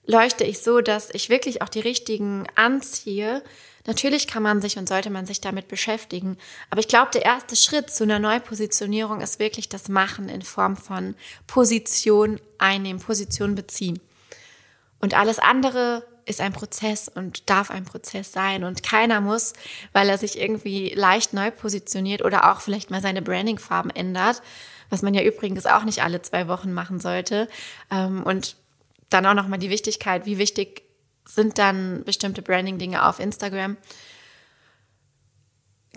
leuchte 0.06 0.44
ich 0.44 0.60
so, 0.60 0.80
dass 0.80 1.10
ich 1.12 1.28
wirklich 1.28 1.62
auch 1.62 1.68
die 1.68 1.80
richtigen 1.80 2.46
anziehe. 2.54 3.42
Natürlich 3.86 4.26
kann 4.26 4.42
man 4.42 4.62
sich 4.62 4.78
und 4.78 4.88
sollte 4.88 5.10
man 5.10 5.26
sich 5.26 5.40
damit 5.40 5.68
beschäftigen. 5.68 6.38
Aber 6.70 6.80
ich 6.80 6.88
glaube, 6.88 7.10
der 7.12 7.24
erste 7.24 7.56
Schritt 7.56 7.90
zu 7.90 8.04
einer 8.04 8.18
Neupositionierung 8.18 9.20
ist 9.20 9.38
wirklich 9.38 9.68
das 9.68 9.88
Machen 9.88 10.28
in 10.28 10.42
Form 10.42 10.76
von 10.76 11.14
Position 11.46 12.40
einnehmen, 12.58 13.00
Position 13.00 13.54
beziehen. 13.54 14.00
Und 15.00 15.14
alles 15.14 15.38
andere 15.38 16.04
ist 16.24 16.40
ein 16.40 16.52
Prozess 16.52 17.08
und 17.08 17.48
darf 17.50 17.70
ein 17.70 17.84
Prozess 17.84 18.32
sein. 18.32 18.64
Und 18.64 18.82
keiner 18.82 19.20
muss, 19.20 19.52
weil 19.92 20.08
er 20.08 20.18
sich 20.18 20.38
irgendwie 20.38 20.90
leicht 20.94 21.32
neu 21.32 21.50
positioniert 21.50 22.24
oder 22.24 22.52
auch 22.52 22.60
vielleicht 22.60 22.90
mal 22.90 23.02
seine 23.02 23.22
Brandingfarben 23.22 23.90
ändert, 23.90 24.42
was 24.90 25.02
man 25.02 25.14
ja 25.14 25.22
übrigens 25.22 25.66
auch 25.66 25.84
nicht 25.84 26.02
alle 26.02 26.22
zwei 26.22 26.48
Wochen 26.48 26.72
machen 26.72 27.00
sollte. 27.00 27.48
Ähm, 27.90 28.22
und 28.22 28.56
dann 29.10 29.26
auch 29.26 29.34
nochmal 29.34 29.58
die 29.58 29.70
Wichtigkeit, 29.70 30.26
wie 30.26 30.38
wichtig 30.38 30.82
sind 31.24 31.58
dann 31.58 32.04
bestimmte 32.04 32.42
Branding-Dinge 32.42 33.06
auf 33.06 33.20
Instagram. 33.20 33.76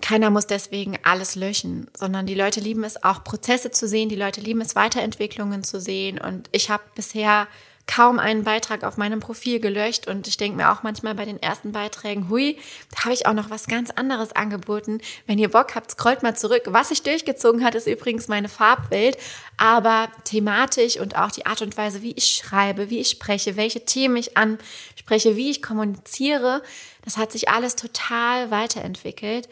Keiner 0.02 0.30
muss 0.30 0.46
deswegen 0.46 0.98
alles 1.02 1.34
löschen, 1.34 1.90
sondern 1.96 2.26
die 2.26 2.34
Leute 2.34 2.60
lieben 2.60 2.84
es 2.84 3.02
auch, 3.02 3.24
Prozesse 3.24 3.70
zu 3.70 3.88
sehen, 3.88 4.08
die 4.08 4.16
Leute 4.16 4.40
lieben 4.40 4.60
es, 4.60 4.76
Weiterentwicklungen 4.76 5.64
zu 5.64 5.80
sehen. 5.80 6.18
Und 6.18 6.48
ich 6.52 6.70
habe 6.70 6.84
bisher 6.94 7.48
kaum 7.86 8.18
einen 8.18 8.42
Beitrag 8.42 8.82
auf 8.82 8.96
meinem 8.96 9.20
Profil 9.20 9.60
gelöscht 9.60 10.08
und 10.08 10.26
ich 10.26 10.36
denke 10.36 10.56
mir 10.56 10.72
auch 10.72 10.82
manchmal 10.82 11.14
bei 11.14 11.24
den 11.24 11.40
ersten 11.40 11.72
Beiträgen, 11.72 12.28
hui, 12.28 12.58
da 12.90 13.04
habe 13.04 13.14
ich 13.14 13.26
auch 13.26 13.32
noch 13.32 13.48
was 13.48 13.68
ganz 13.68 13.90
anderes 13.90 14.32
angeboten. 14.32 15.00
Wenn 15.26 15.38
ihr 15.38 15.50
Bock 15.50 15.74
habt, 15.74 15.92
scrollt 15.92 16.22
mal 16.22 16.36
zurück. 16.36 16.62
Was 16.66 16.88
sich 16.88 17.02
durchgezogen 17.02 17.64
hat, 17.64 17.74
ist 17.76 17.86
übrigens 17.86 18.26
meine 18.26 18.48
Farbwelt, 18.48 19.16
aber 19.56 20.08
thematisch 20.24 20.98
und 20.98 21.16
auch 21.16 21.30
die 21.30 21.46
Art 21.46 21.62
und 21.62 21.76
Weise, 21.76 22.02
wie 22.02 22.12
ich 22.12 22.34
schreibe, 22.34 22.90
wie 22.90 22.98
ich 22.98 23.10
spreche, 23.10 23.56
welche 23.56 23.84
Themen 23.84 24.16
ich 24.16 24.36
anspreche, 24.36 25.36
wie 25.36 25.50
ich 25.50 25.62
kommuniziere, 25.62 26.62
das 27.04 27.16
hat 27.16 27.30
sich 27.30 27.48
alles 27.48 27.76
total 27.76 28.50
weiterentwickelt 28.50 29.48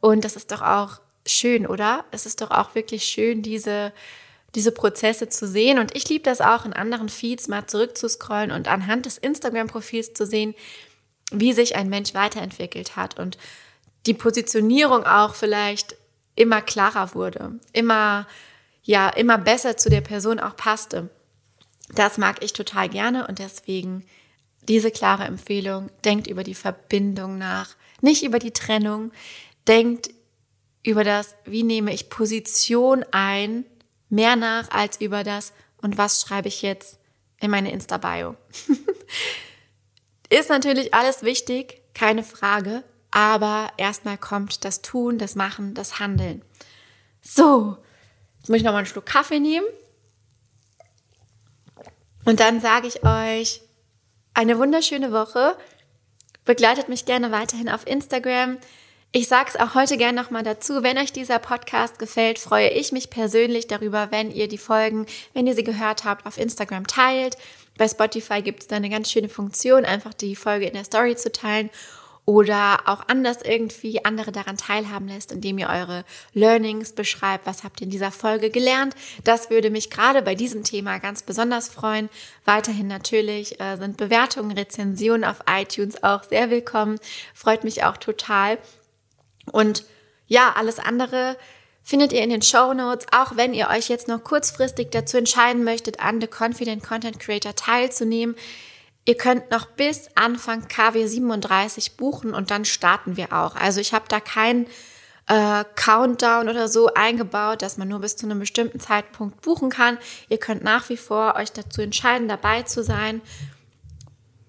und 0.00 0.24
das 0.24 0.36
ist 0.36 0.52
doch 0.52 0.60
auch 0.60 1.00
schön, 1.26 1.66
oder? 1.66 2.04
Es 2.10 2.26
ist 2.26 2.42
doch 2.42 2.50
auch 2.50 2.74
wirklich 2.74 3.04
schön, 3.04 3.42
diese 3.42 3.92
diese 4.54 4.72
Prozesse 4.72 5.28
zu 5.28 5.46
sehen. 5.46 5.78
Und 5.78 5.94
ich 5.94 6.08
liebe 6.08 6.24
das 6.24 6.40
auch, 6.40 6.64
in 6.64 6.72
anderen 6.72 7.08
Feeds 7.08 7.48
mal 7.48 7.66
zurückzuscrollen 7.66 8.50
und 8.50 8.68
anhand 8.68 9.06
des 9.06 9.18
Instagram-Profils 9.18 10.14
zu 10.14 10.26
sehen, 10.26 10.54
wie 11.30 11.52
sich 11.52 11.76
ein 11.76 11.88
Mensch 11.88 12.14
weiterentwickelt 12.14 12.96
hat 12.96 13.18
und 13.18 13.36
die 14.06 14.14
Positionierung 14.14 15.04
auch 15.04 15.34
vielleicht 15.34 15.96
immer 16.34 16.62
klarer 16.62 17.14
wurde, 17.14 17.58
immer, 17.72 18.26
ja, 18.82 19.08
immer 19.10 19.36
besser 19.36 19.76
zu 19.76 19.90
der 19.90 20.00
Person 20.00 20.40
auch 20.40 20.56
passte. 20.56 21.10
Das 21.94 22.16
mag 22.16 22.42
ich 22.42 22.52
total 22.52 22.88
gerne 22.88 23.26
und 23.26 23.38
deswegen 23.38 24.04
diese 24.62 24.90
klare 24.90 25.24
Empfehlung. 25.24 25.90
Denkt 26.04 26.26
über 26.26 26.44
die 26.44 26.54
Verbindung 26.54 27.38
nach, 27.38 27.74
nicht 28.00 28.22
über 28.22 28.38
die 28.38 28.52
Trennung. 28.52 29.12
Denkt 29.66 30.10
über 30.82 31.04
das, 31.04 31.34
wie 31.44 31.62
nehme 31.62 31.92
ich 31.92 32.08
Position 32.08 33.04
ein 33.10 33.64
mehr 34.08 34.36
nach 34.36 34.70
als 34.70 35.00
über 35.00 35.24
das 35.24 35.52
und 35.80 35.98
was 35.98 36.20
schreibe 36.20 36.48
ich 36.48 36.62
jetzt 36.62 36.98
in 37.40 37.50
meine 37.50 37.70
Insta-Bio. 37.70 38.36
Ist 40.30 40.50
natürlich 40.50 40.92
alles 40.92 41.22
wichtig, 41.22 41.80
keine 41.94 42.22
Frage, 42.22 42.84
aber 43.10 43.70
erstmal 43.76 44.18
kommt 44.18 44.64
das 44.64 44.82
Tun, 44.82 45.18
das 45.18 45.34
Machen, 45.34 45.74
das 45.74 45.98
Handeln. 45.98 46.42
So, 47.22 47.76
jetzt 48.38 48.48
muss 48.48 48.58
ich 48.58 48.64
nochmal 48.64 48.80
einen 48.80 48.86
Schluck 48.86 49.06
Kaffee 49.06 49.40
nehmen. 49.40 49.66
Und 52.24 52.40
dann 52.40 52.60
sage 52.60 52.88
ich 52.88 53.04
euch 53.04 53.62
eine 54.34 54.58
wunderschöne 54.58 55.12
Woche. 55.12 55.56
Begleitet 56.44 56.88
mich 56.88 57.06
gerne 57.06 57.32
weiterhin 57.32 57.68
auf 57.68 57.86
Instagram. 57.86 58.58
Ich 59.10 59.26
sage 59.26 59.48
es 59.48 59.58
auch 59.58 59.74
heute 59.74 59.96
gerne 59.96 60.20
nochmal 60.20 60.42
dazu, 60.42 60.82
wenn 60.82 60.98
euch 60.98 61.14
dieser 61.14 61.38
Podcast 61.38 61.98
gefällt, 61.98 62.38
freue 62.38 62.68
ich 62.68 62.92
mich 62.92 63.08
persönlich 63.08 63.66
darüber, 63.66 64.08
wenn 64.10 64.30
ihr 64.30 64.48
die 64.48 64.58
Folgen, 64.58 65.06
wenn 65.32 65.46
ihr 65.46 65.54
sie 65.54 65.64
gehört 65.64 66.04
habt, 66.04 66.26
auf 66.26 66.36
Instagram 66.36 66.86
teilt. 66.86 67.38
Bei 67.78 67.88
Spotify 67.88 68.42
gibt 68.42 68.60
es 68.60 68.66
da 68.68 68.76
eine 68.76 68.90
ganz 68.90 69.10
schöne 69.10 69.30
Funktion, 69.30 69.86
einfach 69.86 70.12
die 70.12 70.36
Folge 70.36 70.66
in 70.66 70.74
der 70.74 70.84
Story 70.84 71.16
zu 71.16 71.32
teilen 71.32 71.70
oder 72.26 72.80
auch 72.84 73.08
anders 73.08 73.38
irgendwie 73.42 74.04
andere 74.04 74.30
daran 74.30 74.58
teilhaben 74.58 75.08
lässt, 75.08 75.32
indem 75.32 75.56
ihr 75.56 75.70
eure 75.70 76.04
Learnings 76.34 76.92
beschreibt. 76.92 77.46
Was 77.46 77.64
habt 77.64 77.80
ihr 77.80 77.86
in 77.86 77.90
dieser 77.90 78.10
Folge 78.10 78.50
gelernt? 78.50 78.94
Das 79.24 79.48
würde 79.48 79.70
mich 79.70 79.88
gerade 79.88 80.20
bei 80.20 80.34
diesem 80.34 80.64
Thema 80.64 80.98
ganz 80.98 81.22
besonders 81.22 81.70
freuen. 81.70 82.10
Weiterhin 82.44 82.88
natürlich 82.88 83.58
äh, 83.58 83.78
sind 83.78 83.96
Bewertungen, 83.96 84.50
Rezensionen 84.50 85.24
auf 85.24 85.38
iTunes 85.48 86.02
auch 86.02 86.24
sehr 86.24 86.50
willkommen. 86.50 87.00
Freut 87.32 87.64
mich 87.64 87.84
auch 87.84 87.96
total. 87.96 88.58
Und 89.50 89.84
ja, 90.26 90.52
alles 90.56 90.78
andere 90.78 91.36
findet 91.82 92.12
ihr 92.12 92.22
in 92.22 92.30
den 92.30 92.42
Show 92.42 92.74
Notes. 92.74 93.06
Auch 93.12 93.36
wenn 93.36 93.54
ihr 93.54 93.68
euch 93.68 93.88
jetzt 93.88 94.08
noch 94.08 94.22
kurzfristig 94.22 94.90
dazu 94.90 95.16
entscheiden 95.16 95.64
möchtet, 95.64 96.00
an 96.00 96.20
The 96.20 96.28
Confident 96.28 96.82
Content 96.82 97.18
Creator 97.18 97.54
teilzunehmen. 97.54 98.36
Ihr 99.06 99.16
könnt 99.16 99.50
noch 99.50 99.64
bis 99.64 100.10
Anfang 100.14 100.68
KW 100.68 101.06
37 101.06 101.96
buchen 101.96 102.34
und 102.34 102.50
dann 102.50 102.66
starten 102.66 103.16
wir 103.16 103.32
auch. 103.32 103.56
Also 103.56 103.80
ich 103.80 103.94
habe 103.94 104.04
da 104.06 104.20
keinen 104.20 104.66
äh, 105.28 105.64
Countdown 105.76 106.48
oder 106.48 106.68
so 106.68 106.92
eingebaut, 106.92 107.62
dass 107.62 107.78
man 107.78 107.88
nur 107.88 108.00
bis 108.00 108.16
zu 108.16 108.26
einem 108.26 108.40
bestimmten 108.40 108.80
Zeitpunkt 108.80 109.40
buchen 109.40 109.70
kann. 109.70 109.98
Ihr 110.28 110.38
könnt 110.38 110.62
nach 110.62 110.88
wie 110.88 110.96
vor 110.96 111.36
euch 111.36 111.52
dazu 111.52 111.80
entscheiden, 111.80 112.28
dabei 112.28 112.62
zu 112.62 112.82
sein, 112.82 113.22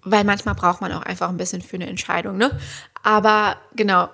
weil 0.03 0.23
manchmal 0.23 0.55
braucht 0.55 0.81
man 0.81 0.91
auch 0.91 1.03
einfach 1.03 1.29
ein 1.29 1.38
bisschen 1.38 1.62
für 1.62 1.75
eine 1.75 1.88
Entscheidung. 1.88 2.38
Ne? 2.38 2.57
Aber 3.03 3.57
genau, 3.75 4.09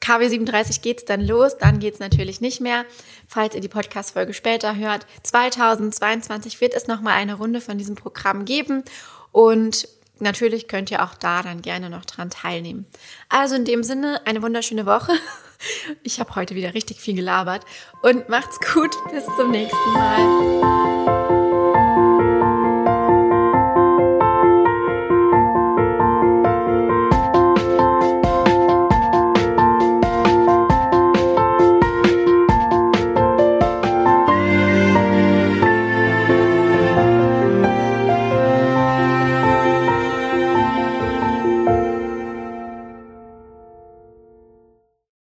KW 0.00 0.28
37 0.28 0.82
geht's 0.82 1.04
dann 1.04 1.20
los, 1.20 1.58
dann 1.58 1.78
geht's 1.78 1.98
natürlich 1.98 2.40
nicht 2.40 2.60
mehr. 2.60 2.84
Falls 3.28 3.54
ihr 3.54 3.60
die 3.60 3.68
Podcast-Folge 3.68 4.34
später 4.34 4.76
hört, 4.76 5.06
2022 5.22 6.60
wird 6.60 6.74
es 6.74 6.86
nochmal 6.86 7.14
eine 7.14 7.34
Runde 7.34 7.60
von 7.60 7.78
diesem 7.78 7.94
Programm 7.94 8.44
geben 8.44 8.82
und 9.32 9.88
natürlich 10.18 10.68
könnt 10.68 10.90
ihr 10.90 11.04
auch 11.04 11.14
da 11.14 11.42
dann 11.42 11.62
gerne 11.62 11.90
noch 11.90 12.04
dran 12.04 12.30
teilnehmen. 12.30 12.86
Also 13.28 13.54
in 13.54 13.64
dem 13.64 13.82
Sinne, 13.82 14.20
eine 14.26 14.42
wunderschöne 14.42 14.86
Woche. 14.86 15.12
Ich 16.02 16.20
habe 16.20 16.36
heute 16.36 16.54
wieder 16.54 16.72
richtig 16.72 17.02
viel 17.02 17.14
gelabert 17.14 17.66
und 18.00 18.30
macht's 18.30 18.58
gut. 18.72 18.92
Bis 19.12 19.26
zum 19.36 19.50
nächsten 19.50 19.92
Mal. 19.92 21.19